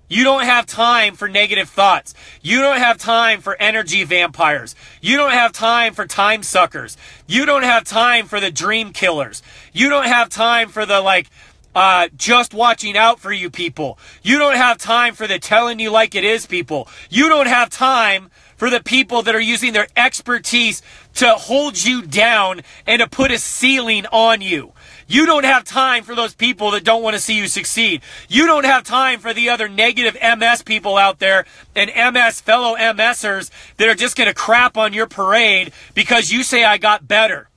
You 0.07 0.23
don't 0.23 0.43
have 0.43 0.67
time 0.67 1.15
for 1.15 1.27
negative 1.27 1.67
thoughts. 1.67 2.13
You 2.43 2.61
don't 2.61 2.77
have 2.77 2.99
time 2.99 3.41
for 3.41 3.59
energy 3.59 4.03
vampires. 4.03 4.75
You 5.01 5.17
don't 5.17 5.31
have 5.31 5.51
time 5.51 5.95
for 5.95 6.05
time 6.05 6.43
suckers. 6.43 6.95
You 7.25 7.47
don't 7.47 7.63
have 7.63 7.83
time 7.83 8.27
for 8.27 8.39
the 8.39 8.51
dream 8.51 8.93
killers. 8.93 9.41
You 9.73 9.89
don't 9.89 10.05
have 10.05 10.29
time 10.29 10.69
for 10.69 10.85
the 10.85 11.01
like, 11.01 11.27
uh, 11.73 12.09
just 12.15 12.53
watching 12.53 12.97
out 12.97 13.19
for 13.19 13.31
you 13.31 13.49
people. 13.49 13.97
You 14.21 14.37
don't 14.37 14.57
have 14.57 14.77
time 14.77 15.15
for 15.15 15.25
the 15.25 15.39
telling 15.39 15.79
you 15.79 15.89
like 15.89 16.13
it 16.13 16.23
is 16.23 16.45
people. 16.45 16.87
You 17.09 17.29
don't 17.29 17.47
have 17.47 17.71
time 17.71 18.29
for 18.61 18.69
the 18.69 18.79
people 18.79 19.23
that 19.23 19.33
are 19.33 19.41
using 19.41 19.73
their 19.73 19.87
expertise 19.97 20.83
to 21.15 21.31
hold 21.31 21.83
you 21.83 22.03
down 22.03 22.61
and 22.85 22.99
to 22.99 23.09
put 23.09 23.31
a 23.31 23.39
ceiling 23.39 24.05
on 24.11 24.39
you. 24.39 24.71
You 25.07 25.25
don't 25.25 25.45
have 25.45 25.63
time 25.63 26.03
for 26.03 26.13
those 26.13 26.35
people 26.35 26.69
that 26.69 26.83
don't 26.83 27.01
want 27.01 27.15
to 27.15 27.19
see 27.19 27.35
you 27.35 27.47
succeed. 27.47 28.03
You 28.29 28.45
don't 28.45 28.65
have 28.65 28.83
time 28.83 29.19
for 29.19 29.33
the 29.33 29.49
other 29.49 29.67
negative 29.67 30.15
MS 30.21 30.61
people 30.61 30.95
out 30.95 31.17
there 31.17 31.45
and 31.75 31.89
MS 32.13 32.41
fellow 32.41 32.75
MSers 32.75 33.49
that 33.77 33.89
are 33.89 33.95
just 33.95 34.15
going 34.15 34.27
to 34.27 34.35
crap 34.35 34.77
on 34.77 34.93
your 34.93 35.07
parade 35.07 35.73
because 35.95 36.31
you 36.31 36.43
say 36.43 36.63
I 36.63 36.77
got 36.77 37.07
better. 37.07 37.49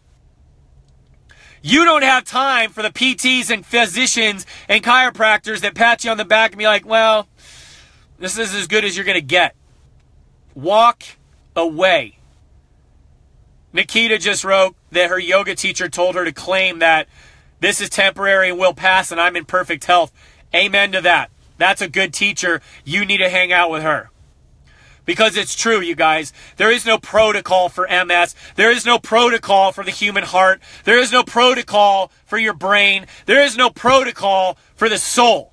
You 1.61 1.85
don't 1.85 2.01
have 2.01 2.25
time 2.25 2.71
for 2.71 2.81
the 2.81 2.89
PTs 2.89 3.51
and 3.51 3.67
physicians 3.67 4.47
and 4.71 4.83
chiropractors 4.83 5.61
that 5.61 5.75
pat 5.75 6.03
you 6.03 6.11
on 6.11 6.17
the 6.17 6.25
back 6.25 6.53
and 6.53 6.59
be 6.59 6.65
like, 6.65 6.87
well, 6.87 7.29
this 8.19 8.39
is 8.39 8.55
as 8.55 8.67
good 8.67 8.87
as 8.87 8.97
you're 8.97 9.05
going 9.05 9.21
to 9.21 9.27
get. 9.27 9.55
Walk 10.55 11.03
away. 11.57 12.19
Nikita 13.73 14.19
just 14.19 14.45
wrote 14.45 14.77
that 14.93 15.11
her 15.11 15.19
yoga 15.19 15.55
teacher 15.55 15.89
told 15.89 16.15
her 16.15 16.25
to 16.25 16.33
claim 16.33 16.79
that 16.79 17.09
this 17.61 17.81
is 17.81 17.91
temporary 17.91 18.51
and 18.51 18.59
will 18.59 18.75
pass 18.75 19.11
and 19.11 19.21
I'm 19.21 19.37
in 19.37 19.45
perfect 19.45 19.85
health. 19.85 20.13
Amen 20.55 20.93
to 20.93 21.01
that. 21.01 21.31
That's 21.59 21.83
a 21.83 21.89
good 21.89 22.13
teacher. 22.13 22.61
You 22.85 23.05
need 23.05 23.19
to 23.19 23.29
hang 23.29 23.53
out 23.53 23.71
with 23.71 23.83
her. 23.83 24.11
Because 25.05 25.37
it's 25.37 25.55
true, 25.55 25.81
you 25.81 25.95
guys. 25.95 26.33
There 26.57 26.71
is 26.71 26.87
no 26.87 26.99
protocol 26.99 27.69
for 27.69 27.87
MS. 27.89 28.35
There 28.55 28.71
is 28.71 28.87
no 28.87 28.99
protocol 28.99 29.73
for 29.73 29.85
the 29.85 29.91
human 29.91 30.25
heart. 30.25 30.63
There 30.85 30.99
is 30.99 31.13
no 31.13 31.23
protocol 31.23 32.11
for 32.25 32.39
your 32.39 32.55
brain. 32.55 33.07
There 33.27 33.43
is 33.43 33.57
no 33.57 33.71
protocol 33.71 34.57
for 34.75 34.89
the 34.89 34.99
soul. 34.99 35.53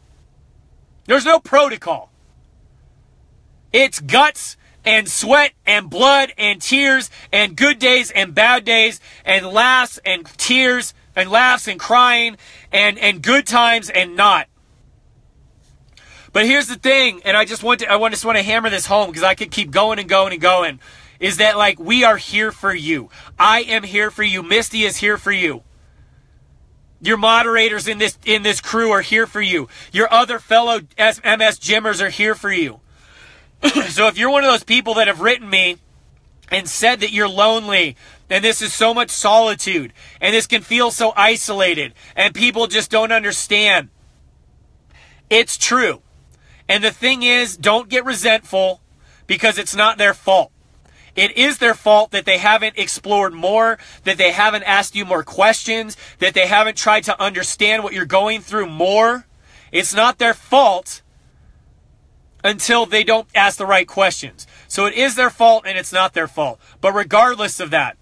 There's 1.05 1.25
no 1.25 1.39
protocol. 1.39 2.11
It's 3.73 3.99
guts 3.99 4.57
and 4.85 5.07
sweat 5.09 5.53
and 5.65 5.89
blood 5.89 6.33
and 6.37 6.61
tears 6.61 7.09
and 7.31 7.55
good 7.55 7.79
days 7.79 8.11
and 8.11 8.33
bad 8.33 8.65
days 8.65 8.99
and 9.25 9.45
laughs 9.45 9.99
and 10.05 10.25
tears 10.37 10.93
and 11.15 11.29
laughs 11.29 11.67
and 11.67 11.79
crying 11.79 12.37
and, 12.71 12.97
and 12.97 13.21
good 13.21 13.45
times 13.45 13.89
and 13.89 14.15
not. 14.15 14.47
But 16.33 16.45
here's 16.45 16.67
the 16.67 16.75
thing, 16.75 17.21
and 17.25 17.35
I 17.35 17.43
just 17.43 17.61
want 17.61 17.81
to 17.81 17.91
I 17.91 17.97
want 17.97 18.13
just 18.13 18.23
want 18.23 18.37
to 18.37 18.43
hammer 18.43 18.69
this 18.69 18.85
home 18.85 19.09
because 19.09 19.23
I 19.23 19.35
could 19.35 19.51
keep 19.51 19.69
going 19.69 19.99
and 19.99 20.07
going 20.07 20.31
and 20.31 20.41
going. 20.41 20.79
Is 21.19 21.37
that 21.37 21.57
like 21.57 21.77
we 21.77 22.03
are 22.03 22.17
here 22.17 22.51
for 22.51 22.73
you? 22.73 23.09
I 23.37 23.61
am 23.63 23.83
here 23.83 24.09
for 24.09 24.23
you. 24.23 24.41
Misty 24.41 24.83
is 24.83 24.97
here 24.97 25.17
for 25.17 25.31
you. 25.31 25.63
Your 27.01 27.17
moderators 27.17 27.87
in 27.87 27.97
this 27.97 28.17
in 28.23 28.43
this 28.43 28.61
crew 28.61 28.91
are 28.91 29.01
here 29.01 29.27
for 29.27 29.41
you. 29.41 29.67
Your 29.91 30.11
other 30.11 30.39
fellow 30.39 30.79
MS 30.97 31.59
Gymmers 31.59 32.01
are 32.01 32.09
here 32.09 32.33
for 32.33 32.51
you. 32.51 32.79
so 33.89 34.07
if 34.07 34.17
you're 34.17 34.29
one 34.29 34.43
of 34.43 34.51
those 34.51 34.63
people 34.63 34.95
that 34.95 35.07
have 35.07 35.21
written 35.21 35.49
me 35.49 35.77
and 36.49 36.67
said 36.67 36.99
that 36.99 37.11
you're 37.11 37.29
lonely 37.29 37.95
and 38.29 38.43
this 38.43 38.61
is 38.61 38.73
so 38.73 38.93
much 38.93 39.09
solitude 39.09 39.93
and 40.19 40.33
this 40.33 40.47
can 40.47 40.61
feel 40.61 40.91
so 40.91 41.13
isolated 41.15 41.93
and 42.15 42.33
people 42.33 42.67
just 42.67 42.89
don't 42.89 43.11
understand, 43.11 43.89
it's 45.29 45.57
true. 45.57 46.01
And 46.67 46.83
the 46.83 46.91
thing 46.91 47.23
is, 47.23 47.57
don't 47.57 47.89
get 47.89 48.05
resentful 48.05 48.81
because 49.27 49.57
it's 49.57 49.75
not 49.75 49.97
their 49.97 50.13
fault. 50.13 50.51
It 51.15 51.37
is 51.37 51.57
their 51.57 51.73
fault 51.73 52.11
that 52.11 52.25
they 52.25 52.37
haven't 52.37 52.77
explored 52.77 53.33
more, 53.33 53.77
that 54.05 54.17
they 54.17 54.31
haven't 54.31 54.63
asked 54.63 54.95
you 54.95 55.05
more 55.05 55.23
questions, 55.23 55.97
that 56.19 56.33
they 56.33 56.47
haven't 56.47 56.77
tried 56.77 57.03
to 57.05 57.21
understand 57.21 57.83
what 57.83 57.93
you're 57.93 58.05
going 58.05 58.41
through 58.41 58.67
more. 58.67 59.27
It's 59.71 59.93
not 59.93 60.19
their 60.19 60.33
fault 60.33 61.01
until 62.43 62.85
they 62.85 63.03
don't 63.03 63.27
ask 63.35 63.57
the 63.57 63.65
right 63.65 63.87
questions. 63.87 64.47
So 64.67 64.85
it 64.85 64.93
is 64.93 65.15
their 65.15 65.29
fault 65.29 65.63
and 65.65 65.77
it's 65.77 65.93
not 65.93 66.13
their 66.13 66.27
fault. 66.27 66.59
But 66.79 66.93
regardless 66.93 67.59
of 67.59 67.69
that, 67.71 67.97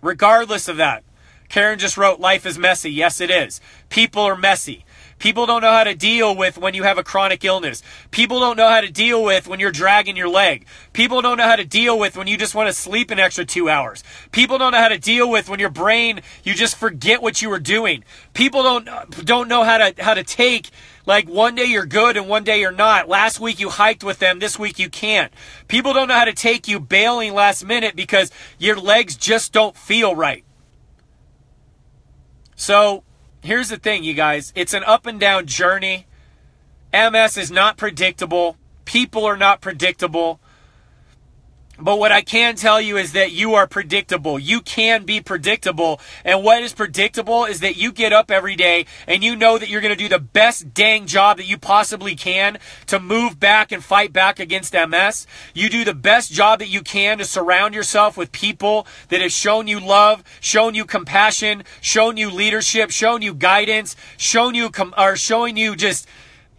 regardless 0.00 0.68
of 0.68 0.76
that, 0.78 1.04
Karen 1.48 1.78
just 1.78 1.98
wrote, 1.98 2.18
Life 2.18 2.46
is 2.46 2.58
messy. 2.58 2.90
Yes, 2.90 3.20
it 3.20 3.30
is. 3.30 3.60
People 3.90 4.22
are 4.22 4.36
messy. 4.36 4.84
People 5.22 5.46
don't 5.46 5.62
know 5.62 5.70
how 5.70 5.84
to 5.84 5.94
deal 5.94 6.34
with 6.34 6.58
when 6.58 6.74
you 6.74 6.82
have 6.82 6.98
a 6.98 7.04
chronic 7.04 7.44
illness. 7.44 7.80
People 8.10 8.40
don't 8.40 8.56
know 8.56 8.68
how 8.68 8.80
to 8.80 8.90
deal 8.90 9.22
with 9.22 9.46
when 9.46 9.60
you're 9.60 9.70
dragging 9.70 10.16
your 10.16 10.28
leg. 10.28 10.66
People 10.92 11.22
don't 11.22 11.36
know 11.36 11.46
how 11.46 11.54
to 11.54 11.64
deal 11.64 11.96
with 11.96 12.16
when 12.16 12.26
you 12.26 12.36
just 12.36 12.56
want 12.56 12.68
to 12.68 12.72
sleep 12.72 13.12
an 13.12 13.20
extra 13.20 13.44
two 13.44 13.68
hours. 13.68 14.02
People 14.32 14.58
don't 14.58 14.72
know 14.72 14.80
how 14.80 14.88
to 14.88 14.98
deal 14.98 15.30
with 15.30 15.48
when 15.48 15.60
your 15.60 15.70
brain, 15.70 16.22
you 16.42 16.54
just 16.54 16.74
forget 16.74 17.22
what 17.22 17.40
you 17.40 17.50
were 17.50 17.60
doing. 17.60 18.02
People 18.34 18.64
don't, 18.64 18.88
don't 19.24 19.46
know 19.46 19.62
how 19.62 19.78
to, 19.78 20.02
how 20.02 20.14
to 20.14 20.24
take 20.24 20.70
like 21.06 21.28
one 21.28 21.54
day 21.54 21.64
you're 21.64 21.86
good 21.86 22.16
and 22.16 22.28
one 22.28 22.44
day 22.44 22.60
you're 22.60 22.70
not. 22.70 23.08
Last 23.08 23.40
week 23.40 23.58
you 23.58 23.70
hiked 23.70 24.04
with 24.04 24.18
them, 24.18 24.38
this 24.38 24.58
week 24.58 24.78
you 24.78 24.88
can't. 24.88 25.32
People 25.68 25.92
don't 25.92 26.08
know 26.08 26.14
how 26.14 26.24
to 26.24 26.32
take 26.32 26.68
you 26.68 26.78
bailing 26.78 27.34
last 27.34 27.64
minute 27.64 27.96
because 27.96 28.30
your 28.58 28.76
legs 28.76 29.16
just 29.16 29.52
don't 29.52 29.76
feel 29.76 30.14
right. 30.14 30.44
So 32.54 33.02
here's 33.42 33.70
the 33.70 33.78
thing, 33.78 34.04
you 34.04 34.14
guys. 34.14 34.52
It's 34.54 34.74
an 34.74 34.84
up 34.84 35.06
and 35.06 35.18
down 35.18 35.46
journey. 35.46 36.06
MS 36.92 37.36
is 37.36 37.50
not 37.50 37.76
predictable. 37.76 38.56
People 38.84 39.24
are 39.24 39.36
not 39.36 39.60
predictable. 39.60 40.40
But 41.78 41.98
what 41.98 42.12
I 42.12 42.20
can 42.20 42.54
tell 42.54 42.80
you 42.80 42.96
is 42.96 43.12
that 43.12 43.32
you 43.32 43.54
are 43.54 43.66
predictable. 43.66 44.38
You 44.38 44.60
can 44.60 45.04
be 45.04 45.20
predictable. 45.20 46.00
And 46.24 46.44
what 46.44 46.62
is 46.62 46.74
predictable 46.74 47.44
is 47.44 47.60
that 47.60 47.76
you 47.76 47.92
get 47.92 48.12
up 48.12 48.30
every 48.30 48.56
day 48.56 48.86
and 49.06 49.24
you 49.24 49.34
know 49.34 49.58
that 49.58 49.68
you're 49.68 49.80
going 49.80 49.96
to 49.96 50.02
do 50.02 50.08
the 50.08 50.18
best 50.18 50.74
dang 50.74 51.06
job 51.06 51.38
that 51.38 51.46
you 51.46 51.56
possibly 51.56 52.14
can 52.14 52.58
to 52.86 53.00
move 53.00 53.40
back 53.40 53.72
and 53.72 53.82
fight 53.82 54.12
back 54.12 54.38
against 54.38 54.74
MS. 54.74 55.26
You 55.54 55.70
do 55.70 55.82
the 55.82 55.94
best 55.94 56.30
job 56.30 56.58
that 56.58 56.68
you 56.68 56.82
can 56.82 57.18
to 57.18 57.24
surround 57.24 57.74
yourself 57.74 58.16
with 58.16 58.32
people 58.32 58.86
that 59.08 59.22
have 59.22 59.32
shown 59.32 59.66
you 59.66 59.80
love, 59.80 60.22
shown 60.40 60.74
you 60.74 60.84
compassion, 60.84 61.64
shown 61.80 62.16
you 62.16 62.30
leadership, 62.30 62.90
shown 62.90 63.22
you 63.22 63.32
guidance, 63.32 63.96
shown 64.18 64.54
you 64.54 64.70
com- 64.70 64.94
or 64.96 65.16
showing 65.16 65.56
you 65.56 65.74
just 65.74 66.06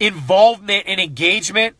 involvement 0.00 0.84
and 0.86 1.00
engagement. 1.00 1.76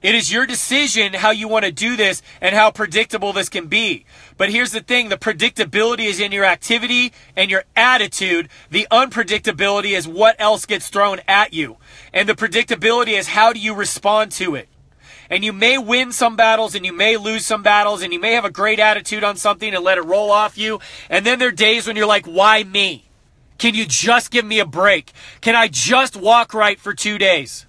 It 0.00 0.14
is 0.14 0.30
your 0.32 0.46
decision 0.46 1.14
how 1.14 1.32
you 1.32 1.48
want 1.48 1.64
to 1.64 1.72
do 1.72 1.96
this 1.96 2.22
and 2.40 2.54
how 2.54 2.70
predictable 2.70 3.32
this 3.32 3.48
can 3.48 3.66
be. 3.66 4.04
But 4.36 4.50
here's 4.50 4.70
the 4.70 4.80
thing 4.80 5.08
the 5.08 5.16
predictability 5.16 6.04
is 6.04 6.20
in 6.20 6.30
your 6.30 6.44
activity 6.44 7.12
and 7.34 7.50
your 7.50 7.64
attitude. 7.74 8.48
The 8.70 8.86
unpredictability 8.92 9.96
is 9.96 10.06
what 10.06 10.36
else 10.38 10.66
gets 10.66 10.88
thrown 10.88 11.20
at 11.26 11.52
you. 11.52 11.78
And 12.12 12.28
the 12.28 12.34
predictability 12.34 13.18
is 13.18 13.28
how 13.28 13.52
do 13.52 13.58
you 13.58 13.74
respond 13.74 14.30
to 14.32 14.54
it. 14.54 14.68
And 15.28 15.44
you 15.44 15.52
may 15.52 15.78
win 15.78 16.12
some 16.12 16.36
battles 16.36 16.76
and 16.76 16.86
you 16.86 16.92
may 16.92 17.16
lose 17.16 17.44
some 17.44 17.64
battles 17.64 18.00
and 18.00 18.12
you 18.12 18.20
may 18.20 18.32
have 18.32 18.44
a 18.44 18.50
great 18.50 18.78
attitude 18.78 19.24
on 19.24 19.36
something 19.36 19.74
and 19.74 19.84
let 19.84 19.98
it 19.98 20.04
roll 20.04 20.30
off 20.30 20.56
you. 20.56 20.78
And 21.10 21.26
then 21.26 21.40
there 21.40 21.48
are 21.48 21.52
days 21.52 21.88
when 21.88 21.96
you're 21.96 22.06
like, 22.06 22.26
why 22.26 22.62
me? 22.62 23.04
Can 23.58 23.74
you 23.74 23.84
just 23.84 24.30
give 24.30 24.44
me 24.44 24.60
a 24.60 24.64
break? 24.64 25.12
Can 25.40 25.56
I 25.56 25.66
just 25.66 26.16
walk 26.16 26.54
right 26.54 26.78
for 26.78 26.94
two 26.94 27.18
days? 27.18 27.66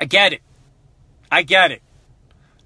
I 0.00 0.04
get 0.04 0.32
it. 0.32 0.42
I 1.30 1.42
get 1.42 1.70
it. 1.70 1.82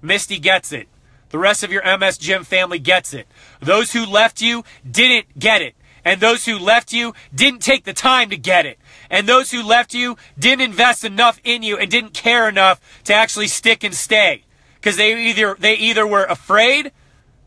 Misty 0.01 0.39
gets 0.39 0.71
it. 0.71 0.87
The 1.29 1.39
rest 1.39 1.63
of 1.63 1.71
your 1.71 1.83
MS 1.97 2.17
Gym 2.17 2.43
family 2.43 2.77
gets 2.77 3.13
it. 3.13 3.27
Those 3.59 3.93
who 3.93 4.05
left 4.05 4.41
you 4.41 4.63
didn't 4.89 5.39
get 5.39 5.61
it. 5.61 5.75
And 6.05 6.19
those 6.19 6.45
who 6.45 6.59
left 6.59 6.91
you 6.91 7.13
didn't 7.33 7.61
take 7.61 7.85
the 7.85 7.93
time 7.93 8.29
to 8.29 8.37
get 8.37 8.65
it. 8.65 8.77
And 9.09 9.27
those 9.27 9.51
who 9.51 9.63
left 9.63 9.93
you 9.93 10.17
didn't 10.37 10.61
invest 10.61 11.03
enough 11.03 11.39
in 11.43 11.63
you 11.63 11.77
and 11.77 11.89
didn't 11.89 12.13
care 12.13 12.47
enough 12.49 12.79
to 13.05 13.13
actually 13.13 13.47
stick 13.47 13.83
and 13.83 13.95
stay. 13.95 14.43
Because 14.75 14.97
they 14.97 15.29
either 15.29 15.55
they 15.57 15.75
either 15.75 16.05
were 16.05 16.25
afraid, 16.25 16.91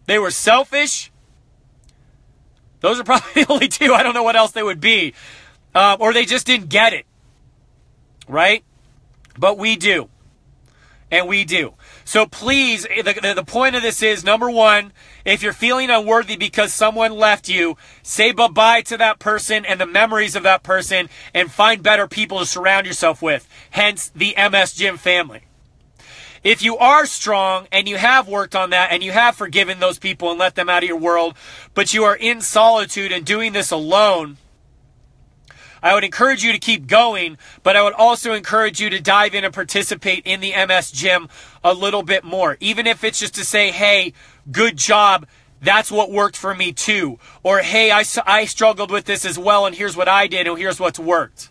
they 0.06 0.18
were 0.18 0.30
selfish. 0.30 1.12
Those 2.80 2.98
are 2.98 3.04
probably 3.10 3.44
the 3.44 3.52
only 3.52 3.68
two. 3.68 3.92
I 3.92 4.02
don't 4.02 4.14
know 4.14 4.22
what 4.22 4.36
else 4.36 4.52
they 4.52 4.62
would 4.62 4.80
be. 4.80 5.14
Uh, 5.74 5.96
or 6.00 6.12
they 6.12 6.24
just 6.24 6.46
didn't 6.46 6.70
get 6.70 6.92
it. 6.94 7.04
Right? 8.26 8.64
But 9.38 9.58
we 9.58 9.76
do. 9.76 10.08
And 11.10 11.28
we 11.28 11.44
do. 11.44 11.74
So 12.04 12.26
please, 12.26 12.84
eh, 12.90 13.02
the, 13.02 13.34
the 13.34 13.44
point 13.44 13.76
of 13.76 13.82
this 13.82 14.02
is 14.02 14.24
number 14.24 14.50
one, 14.50 14.92
if 15.24 15.40
you're 15.40 15.52
feeling 15.52 15.88
unworthy 15.88 16.36
because 16.36 16.72
someone 16.72 17.12
left 17.12 17.48
you, 17.48 17.76
say 18.02 18.32
bye 18.32 18.48
bye 18.48 18.82
to 18.82 18.96
that 18.96 19.20
person 19.20 19.64
and 19.64 19.80
the 19.80 19.86
memories 19.86 20.34
of 20.34 20.42
that 20.42 20.64
person 20.64 21.08
and 21.32 21.50
find 21.50 21.80
better 21.80 22.08
people 22.08 22.40
to 22.40 22.46
surround 22.46 22.86
yourself 22.86 23.22
with. 23.22 23.48
Hence 23.70 24.10
the 24.16 24.34
MS 24.36 24.74
Gym 24.74 24.96
family. 24.96 25.42
If 26.42 26.62
you 26.62 26.76
are 26.76 27.06
strong 27.06 27.66
and 27.72 27.88
you 27.88 27.96
have 27.96 28.28
worked 28.28 28.54
on 28.54 28.70
that 28.70 28.92
and 28.92 29.02
you 29.02 29.10
have 29.10 29.34
forgiven 29.34 29.80
those 29.80 29.98
people 29.98 30.30
and 30.30 30.38
let 30.38 30.54
them 30.54 30.68
out 30.68 30.84
of 30.84 30.88
your 30.88 30.98
world, 30.98 31.34
but 31.74 31.92
you 31.92 32.04
are 32.04 32.14
in 32.14 32.40
solitude 32.40 33.10
and 33.10 33.24
doing 33.24 33.52
this 33.52 33.72
alone, 33.72 34.36
I 35.86 35.94
would 35.94 36.04
encourage 36.04 36.42
you 36.42 36.52
to 36.52 36.58
keep 36.58 36.88
going, 36.88 37.38
but 37.62 37.76
I 37.76 37.82
would 37.82 37.92
also 37.92 38.32
encourage 38.32 38.80
you 38.80 38.90
to 38.90 39.00
dive 39.00 39.34
in 39.34 39.44
and 39.44 39.54
participate 39.54 40.26
in 40.26 40.40
the 40.40 40.52
MS 40.66 40.90
gym 40.90 41.28
a 41.62 41.72
little 41.72 42.02
bit 42.02 42.24
more. 42.24 42.56
Even 42.60 42.86
if 42.86 43.04
it's 43.04 43.20
just 43.20 43.36
to 43.36 43.44
say, 43.44 43.70
hey, 43.70 44.12
good 44.50 44.76
job. 44.76 45.26
That's 45.60 45.90
what 45.90 46.10
worked 46.10 46.36
for 46.36 46.54
me 46.54 46.72
too. 46.72 47.18
Or, 47.42 47.60
hey, 47.60 47.90
I, 47.92 48.04
I 48.26 48.44
struggled 48.46 48.90
with 48.90 49.04
this 49.04 49.24
as 49.24 49.38
well, 49.38 49.64
and 49.64 49.74
here's 49.74 49.96
what 49.96 50.08
I 50.08 50.26
did, 50.26 50.46
and 50.46 50.58
here's 50.58 50.80
what's 50.80 50.98
worked. 50.98 51.50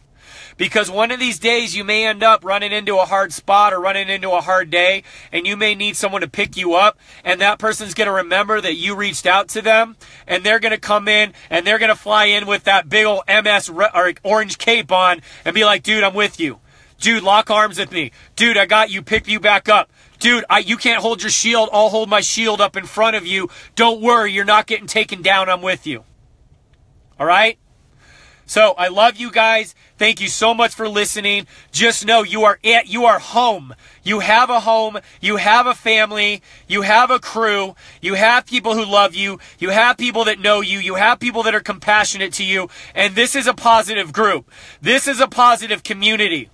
Because 0.58 0.90
one 0.90 1.12
of 1.12 1.20
these 1.20 1.38
days 1.38 1.76
you 1.76 1.84
may 1.84 2.06
end 2.06 2.24
up 2.24 2.46
running 2.46 2.72
into 2.72 2.98
a 2.98 3.06
hard 3.06 3.34
spot 3.34 3.74
or 3.74 3.80
running 3.80 4.08
into 4.08 4.32
a 4.32 4.42
hard 4.42 4.70
day, 4.70 5.04
and 5.32 5.46
you 5.46 5.58
may 5.58 5.76
need 5.76 5.98
someone 5.98 6.22
to 6.22 6.30
pick 6.30 6.56
you 6.56 6.76
up, 6.76 6.98
and 7.24 7.42
that 7.42 7.60
person's 7.60 7.94
going 7.94 8.08
to 8.08 8.14
remember 8.14 8.62
that 8.62 8.76
you 8.76 8.96
reached 8.96 9.26
out 9.26 9.50
to 9.50 9.62
them, 9.62 9.98
and 10.26 10.44
they're 10.44 10.60
going 10.60 10.72
to 10.72 10.80
come 10.80 11.08
in 11.08 11.34
and 11.50 11.66
they're 11.66 11.80
going 11.80 11.90
to 11.90 11.96
fly 11.96 12.26
in 12.26 12.46
with 12.46 12.64
that 12.64 12.90
big 12.90 13.06
old 13.06 13.24
MS 13.28 13.70
or 13.70 14.14
orange 14.24 14.58
cape 14.58 14.92
on 14.92 15.22
and 15.44 15.54
be 15.54 15.66
like, 15.66 15.84
dude, 15.84 16.04
I'm 16.04 16.14
with 16.14 16.40
you. 16.40 16.60
Dude, 17.00 17.24
lock 17.24 17.52
arms 17.52 17.78
with 17.78 17.92
me. 17.92 18.12
Dude, 18.36 18.58
I 18.58 18.66
got 18.66 18.90
you. 18.90 19.02
Pick 19.02 19.28
you 19.28 19.40
back 19.40 19.68
up. 19.68 19.92
Dude, 20.20 20.46
I, 20.50 20.60
you 20.60 20.78
can't 20.78 21.02
hold 21.02 21.22
your 21.22 21.30
shield. 21.30 21.70
I'll 21.74 21.90
hold 21.90 22.10
my 22.10 22.22
shield 22.22 22.62
up 22.62 22.78
in 22.78 22.86
front 22.86 23.16
of 23.16 23.28
you. 23.28 23.50
Don't 23.76 24.02
worry. 24.02 24.32
You're 24.32 24.46
not 24.46 24.66
getting 24.66 24.88
taken 24.88 25.22
down. 25.22 25.50
I'm 25.50 25.62
with 25.62 25.86
you. 25.86 26.06
All 27.20 27.26
right? 27.26 27.58
So 28.46 28.74
I 28.78 28.90
love 28.90 29.18
you 29.18 29.32
guys. 29.32 29.74
Thank 29.98 30.22
you 30.22 30.28
so 30.28 30.54
much 30.54 30.76
for 30.76 30.88
listening. 30.88 31.48
Just 31.72 32.06
know 32.06 32.22
you 32.24 32.44
are 32.44 32.60
at, 32.64 32.88
you 32.88 33.06
are 33.06 33.20
home. 33.20 33.74
You 34.04 34.20
have 34.20 34.50
a 34.50 34.60
home. 34.60 35.00
You 35.20 35.38
have 35.38 35.66
a 35.66 35.74
family. 35.74 36.44
You 36.68 36.84
have 36.84 37.10
a 37.10 37.20
crew. 37.20 37.76
You 38.02 38.14
have 38.14 38.46
people 38.46 38.76
who 38.76 38.86
love 38.86 39.16
you. 39.16 39.40
You 39.58 39.70
have 39.72 39.98
people 39.98 40.26
that 40.26 40.40
know 40.40 40.62
you. 40.62 40.80
You 40.80 40.96
have 40.96 41.20
people 41.20 41.44
that 41.44 41.56
are 41.56 41.62
compassionate 41.62 42.34
to 42.34 42.44
you. 42.44 42.70
And 42.94 43.16
this 43.16 43.36
is 43.36 43.48
a 43.48 43.54
positive 43.54 44.14
group. 44.14 44.52
This 44.82 45.08
is 45.08 45.20
a 45.20 45.28
positive 45.28 45.84
community. 45.84 46.50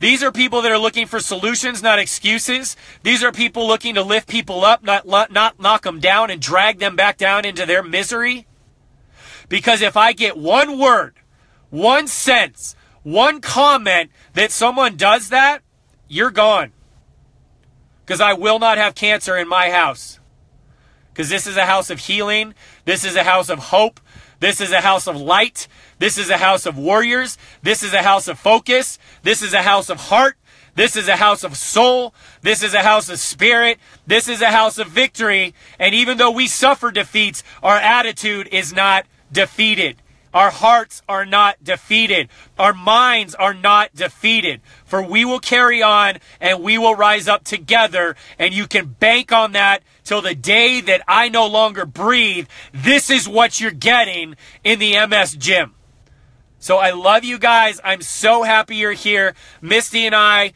These 0.00 0.22
are 0.22 0.30
people 0.30 0.62
that 0.62 0.70
are 0.70 0.78
looking 0.78 1.06
for 1.06 1.18
solutions, 1.18 1.82
not 1.82 1.98
excuses. 1.98 2.76
These 3.02 3.24
are 3.24 3.32
people 3.32 3.66
looking 3.66 3.96
to 3.96 4.02
lift 4.02 4.28
people 4.28 4.64
up, 4.64 4.82
not, 4.82 5.06
not 5.06 5.60
knock 5.60 5.82
them 5.82 5.98
down 5.98 6.30
and 6.30 6.40
drag 6.40 6.78
them 6.78 6.94
back 6.94 7.18
down 7.18 7.44
into 7.44 7.66
their 7.66 7.82
misery. 7.82 8.46
Because 9.48 9.82
if 9.82 9.96
I 9.96 10.12
get 10.12 10.36
one 10.36 10.78
word, 10.78 11.14
one 11.70 12.06
sense, 12.06 12.76
one 13.02 13.40
comment 13.40 14.10
that 14.34 14.50
someone 14.50 14.96
does 14.96 15.30
that, 15.30 15.62
you're 16.08 16.30
gone. 16.30 16.72
Because 18.04 18.20
I 18.20 18.32
will 18.32 18.58
not 18.58 18.78
have 18.78 18.94
cancer 18.94 19.36
in 19.36 19.48
my 19.48 19.70
house. 19.70 20.18
Because 21.12 21.28
this 21.28 21.46
is 21.46 21.56
a 21.56 21.66
house 21.66 21.90
of 21.90 22.00
healing. 22.00 22.54
This 22.84 23.04
is 23.04 23.16
a 23.16 23.24
house 23.24 23.48
of 23.48 23.58
hope. 23.58 24.00
This 24.40 24.60
is 24.60 24.70
a 24.70 24.80
house 24.80 25.06
of 25.06 25.20
light. 25.20 25.66
This 25.98 26.16
is 26.16 26.30
a 26.30 26.38
house 26.38 26.64
of 26.64 26.78
warriors. 26.78 27.36
This 27.62 27.82
is 27.82 27.92
a 27.92 28.02
house 28.02 28.28
of 28.28 28.38
focus. 28.38 28.98
This 29.22 29.42
is 29.42 29.52
a 29.52 29.62
house 29.62 29.90
of 29.90 29.98
heart. 29.98 30.36
This 30.76 30.94
is 30.94 31.08
a 31.08 31.16
house 31.16 31.42
of 31.42 31.56
soul. 31.56 32.14
This 32.42 32.62
is 32.62 32.72
a 32.72 32.82
house 32.82 33.08
of 33.08 33.18
spirit. 33.18 33.78
This 34.06 34.28
is 34.28 34.40
a 34.40 34.52
house 34.52 34.78
of 34.78 34.86
victory. 34.86 35.54
And 35.78 35.92
even 35.94 36.18
though 36.18 36.30
we 36.30 36.46
suffer 36.46 36.92
defeats, 36.92 37.42
our 37.64 37.76
attitude 37.76 38.48
is 38.52 38.72
not 38.72 39.04
defeated. 39.32 39.96
Our 40.34 40.50
hearts 40.50 41.02
are 41.08 41.24
not 41.24 41.64
defeated. 41.64 42.28
Our 42.58 42.74
minds 42.74 43.34
are 43.34 43.54
not 43.54 43.94
defeated. 43.94 44.60
For 44.84 45.02
we 45.02 45.24
will 45.24 45.40
carry 45.40 45.82
on 45.82 46.18
and 46.40 46.62
we 46.62 46.76
will 46.76 46.94
rise 46.94 47.28
up 47.28 47.44
together. 47.44 48.14
And 48.38 48.52
you 48.52 48.66
can 48.66 48.86
bank 48.86 49.32
on 49.32 49.52
that 49.52 49.82
till 50.04 50.20
the 50.20 50.34
day 50.34 50.80
that 50.82 51.02
I 51.08 51.28
no 51.28 51.46
longer 51.46 51.86
breathe. 51.86 52.46
This 52.72 53.10
is 53.10 53.28
what 53.28 53.60
you're 53.60 53.70
getting 53.70 54.36
in 54.62 54.78
the 54.78 55.06
MS 55.06 55.34
gym. 55.34 55.74
So 56.58 56.76
I 56.76 56.90
love 56.90 57.24
you 57.24 57.38
guys. 57.38 57.80
I'm 57.82 58.02
so 58.02 58.42
happy 58.42 58.76
you're 58.76 58.92
here. 58.92 59.34
Misty 59.62 60.06
and 60.06 60.14
I 60.14 60.52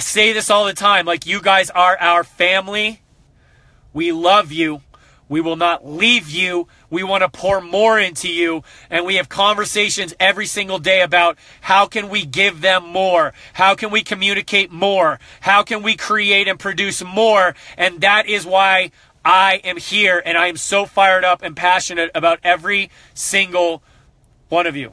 say 0.00 0.32
this 0.32 0.50
all 0.50 0.64
the 0.64 0.72
time. 0.72 1.06
Like, 1.06 1.26
you 1.26 1.40
guys 1.40 1.70
are 1.70 1.96
our 1.98 2.24
family. 2.24 3.02
We 3.92 4.10
love 4.12 4.50
you. 4.50 4.82
We 5.32 5.40
will 5.40 5.56
not 5.56 5.86
leave 5.88 6.28
you. 6.28 6.68
We 6.90 7.02
want 7.02 7.22
to 7.22 7.28
pour 7.30 7.62
more 7.62 7.98
into 7.98 8.30
you. 8.30 8.64
And 8.90 9.06
we 9.06 9.14
have 9.14 9.30
conversations 9.30 10.12
every 10.20 10.44
single 10.44 10.78
day 10.78 11.00
about 11.00 11.38
how 11.62 11.86
can 11.86 12.10
we 12.10 12.26
give 12.26 12.60
them 12.60 12.86
more? 12.86 13.32
How 13.54 13.74
can 13.74 13.90
we 13.90 14.02
communicate 14.02 14.70
more? 14.70 15.18
How 15.40 15.62
can 15.62 15.82
we 15.82 15.96
create 15.96 16.48
and 16.48 16.58
produce 16.58 17.02
more? 17.02 17.54
And 17.78 18.02
that 18.02 18.26
is 18.26 18.44
why 18.44 18.90
I 19.24 19.62
am 19.64 19.78
here 19.78 20.22
and 20.22 20.36
I 20.36 20.48
am 20.48 20.58
so 20.58 20.84
fired 20.84 21.24
up 21.24 21.40
and 21.40 21.56
passionate 21.56 22.10
about 22.14 22.38
every 22.44 22.90
single 23.14 23.82
one 24.50 24.66
of 24.66 24.76
you. 24.76 24.92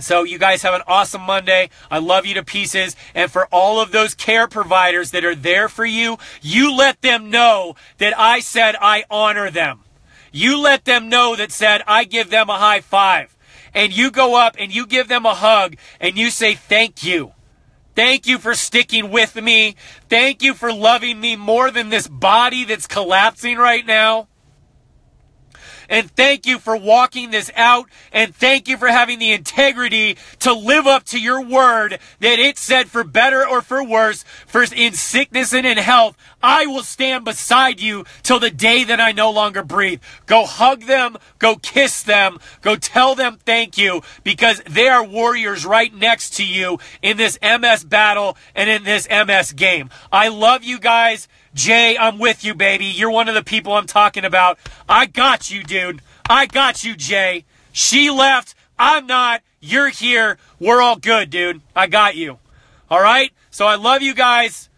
So 0.00 0.24
you 0.24 0.38
guys 0.38 0.62
have 0.62 0.74
an 0.74 0.82
awesome 0.86 1.22
Monday. 1.22 1.70
I 1.90 1.98
love 1.98 2.26
you 2.26 2.34
to 2.34 2.44
pieces. 2.44 2.96
And 3.14 3.30
for 3.30 3.46
all 3.46 3.80
of 3.80 3.92
those 3.92 4.14
care 4.14 4.48
providers 4.48 5.10
that 5.12 5.24
are 5.24 5.34
there 5.34 5.68
for 5.68 5.84
you, 5.84 6.18
you 6.42 6.74
let 6.74 7.02
them 7.02 7.30
know 7.30 7.76
that 7.98 8.18
I 8.18 8.40
said 8.40 8.76
I 8.80 9.04
honor 9.10 9.50
them. 9.50 9.80
You 10.32 10.60
let 10.60 10.84
them 10.84 11.08
know 11.08 11.36
that 11.36 11.52
said 11.52 11.82
I 11.86 12.04
give 12.04 12.30
them 12.30 12.48
a 12.48 12.58
high 12.58 12.80
five. 12.80 13.36
And 13.74 13.96
you 13.96 14.10
go 14.10 14.36
up 14.36 14.56
and 14.58 14.74
you 14.74 14.86
give 14.86 15.08
them 15.08 15.26
a 15.26 15.34
hug 15.34 15.76
and 16.00 16.16
you 16.16 16.30
say 16.30 16.54
thank 16.54 17.04
you. 17.04 17.32
Thank 17.94 18.26
you 18.26 18.38
for 18.38 18.54
sticking 18.54 19.10
with 19.10 19.36
me. 19.36 19.76
Thank 20.08 20.42
you 20.42 20.54
for 20.54 20.72
loving 20.72 21.20
me 21.20 21.36
more 21.36 21.70
than 21.70 21.90
this 21.90 22.08
body 22.08 22.64
that's 22.64 22.86
collapsing 22.86 23.58
right 23.58 23.84
now. 23.84 24.28
And 25.90 26.10
thank 26.12 26.46
you 26.46 26.58
for 26.58 26.76
walking 26.76 27.32
this 27.32 27.50
out. 27.56 27.90
And 28.12 28.34
thank 28.34 28.68
you 28.68 28.78
for 28.78 28.86
having 28.88 29.18
the 29.18 29.32
integrity 29.32 30.16
to 30.38 30.52
live 30.54 30.86
up 30.86 31.04
to 31.06 31.20
your 31.20 31.42
word 31.42 31.98
that 32.20 32.38
it 32.38 32.56
said 32.56 32.88
for 32.88 33.04
better 33.04 33.46
or 33.46 33.60
for 33.60 33.84
worse, 33.84 34.22
for 34.46 34.64
in 34.74 34.94
sickness 34.94 35.52
and 35.52 35.66
in 35.66 35.78
health, 35.78 36.16
I 36.42 36.66
will 36.66 36.84
stand 36.84 37.24
beside 37.24 37.80
you 37.80 38.04
till 38.22 38.38
the 38.38 38.50
day 38.50 38.84
that 38.84 39.00
I 39.00 39.12
no 39.12 39.30
longer 39.30 39.62
breathe. 39.62 40.00
Go 40.26 40.46
hug 40.46 40.84
them. 40.84 41.18
Go 41.38 41.56
kiss 41.56 42.02
them. 42.02 42.38
Go 42.62 42.76
tell 42.76 43.14
them 43.14 43.38
thank 43.44 43.76
you 43.76 44.02
because 44.22 44.62
they 44.68 44.88
are 44.88 45.04
warriors 45.04 45.66
right 45.66 45.92
next 45.92 46.34
to 46.36 46.46
you 46.46 46.78
in 47.02 47.16
this 47.16 47.38
MS 47.42 47.84
battle 47.84 48.36
and 48.54 48.70
in 48.70 48.84
this 48.84 49.08
MS 49.10 49.52
game. 49.52 49.90
I 50.12 50.28
love 50.28 50.62
you 50.62 50.78
guys. 50.78 51.28
Jay, 51.60 51.94
I'm 51.98 52.18
with 52.18 52.42
you, 52.42 52.54
baby. 52.54 52.86
You're 52.86 53.10
one 53.10 53.28
of 53.28 53.34
the 53.34 53.44
people 53.44 53.74
I'm 53.74 53.86
talking 53.86 54.24
about. 54.24 54.58
I 54.88 55.04
got 55.04 55.50
you, 55.50 55.62
dude. 55.62 56.00
I 56.26 56.46
got 56.46 56.84
you, 56.84 56.96
Jay. 56.96 57.44
She 57.70 58.08
left. 58.08 58.54
I'm 58.78 59.06
not. 59.06 59.42
You're 59.60 59.90
here. 59.90 60.38
We're 60.58 60.80
all 60.80 60.96
good, 60.96 61.28
dude. 61.28 61.60
I 61.76 61.86
got 61.86 62.16
you. 62.16 62.38
All 62.90 63.02
right? 63.02 63.30
So 63.50 63.66
I 63.66 63.74
love 63.74 64.00
you 64.00 64.14
guys. 64.14 64.70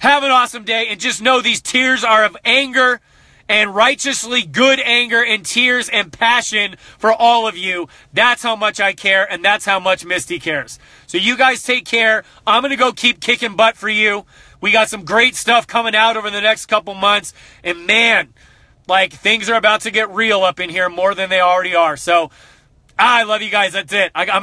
Have 0.00 0.22
an 0.22 0.30
awesome 0.30 0.64
day. 0.64 0.88
And 0.88 1.00
just 1.00 1.22
know 1.22 1.40
these 1.40 1.62
tears 1.62 2.04
are 2.04 2.26
of 2.26 2.36
anger 2.44 3.00
and 3.48 3.74
righteously 3.74 4.42
good 4.42 4.80
anger 4.80 5.24
and 5.24 5.46
tears 5.46 5.88
and 5.88 6.12
passion 6.12 6.76
for 6.98 7.10
all 7.10 7.48
of 7.48 7.56
you. 7.56 7.88
That's 8.12 8.42
how 8.42 8.54
much 8.54 8.80
I 8.80 8.92
care, 8.92 9.30
and 9.30 9.42
that's 9.42 9.64
how 9.64 9.80
much 9.80 10.04
Misty 10.04 10.38
cares. 10.38 10.78
So 11.06 11.16
you 11.16 11.38
guys 11.38 11.62
take 11.62 11.86
care. 11.86 12.22
I'm 12.46 12.60
going 12.62 12.70
to 12.70 12.76
go 12.76 12.92
keep 12.92 13.20
kicking 13.20 13.56
butt 13.56 13.78
for 13.78 13.88
you. 13.88 14.26
We 14.62 14.70
got 14.70 14.88
some 14.88 15.04
great 15.04 15.36
stuff 15.36 15.66
coming 15.66 15.94
out 15.94 16.16
over 16.16 16.30
the 16.30 16.40
next 16.40 16.66
couple 16.66 16.94
months. 16.94 17.34
And 17.62 17.86
man, 17.86 18.32
like 18.88 19.12
things 19.12 19.50
are 19.50 19.56
about 19.56 19.82
to 19.82 19.90
get 19.90 20.08
real 20.10 20.42
up 20.42 20.58
in 20.58 20.70
here 20.70 20.88
more 20.88 21.14
than 21.14 21.28
they 21.28 21.40
already 21.40 21.74
are. 21.74 21.98
So 21.98 22.30
I 22.98 23.24
love 23.24 23.42
you 23.42 23.50
guys. 23.50 23.72
That's 23.72 23.92
it. 23.92 24.12
I, 24.14 24.22
am 24.22 24.26
going 24.26 24.36
to 24.36 24.40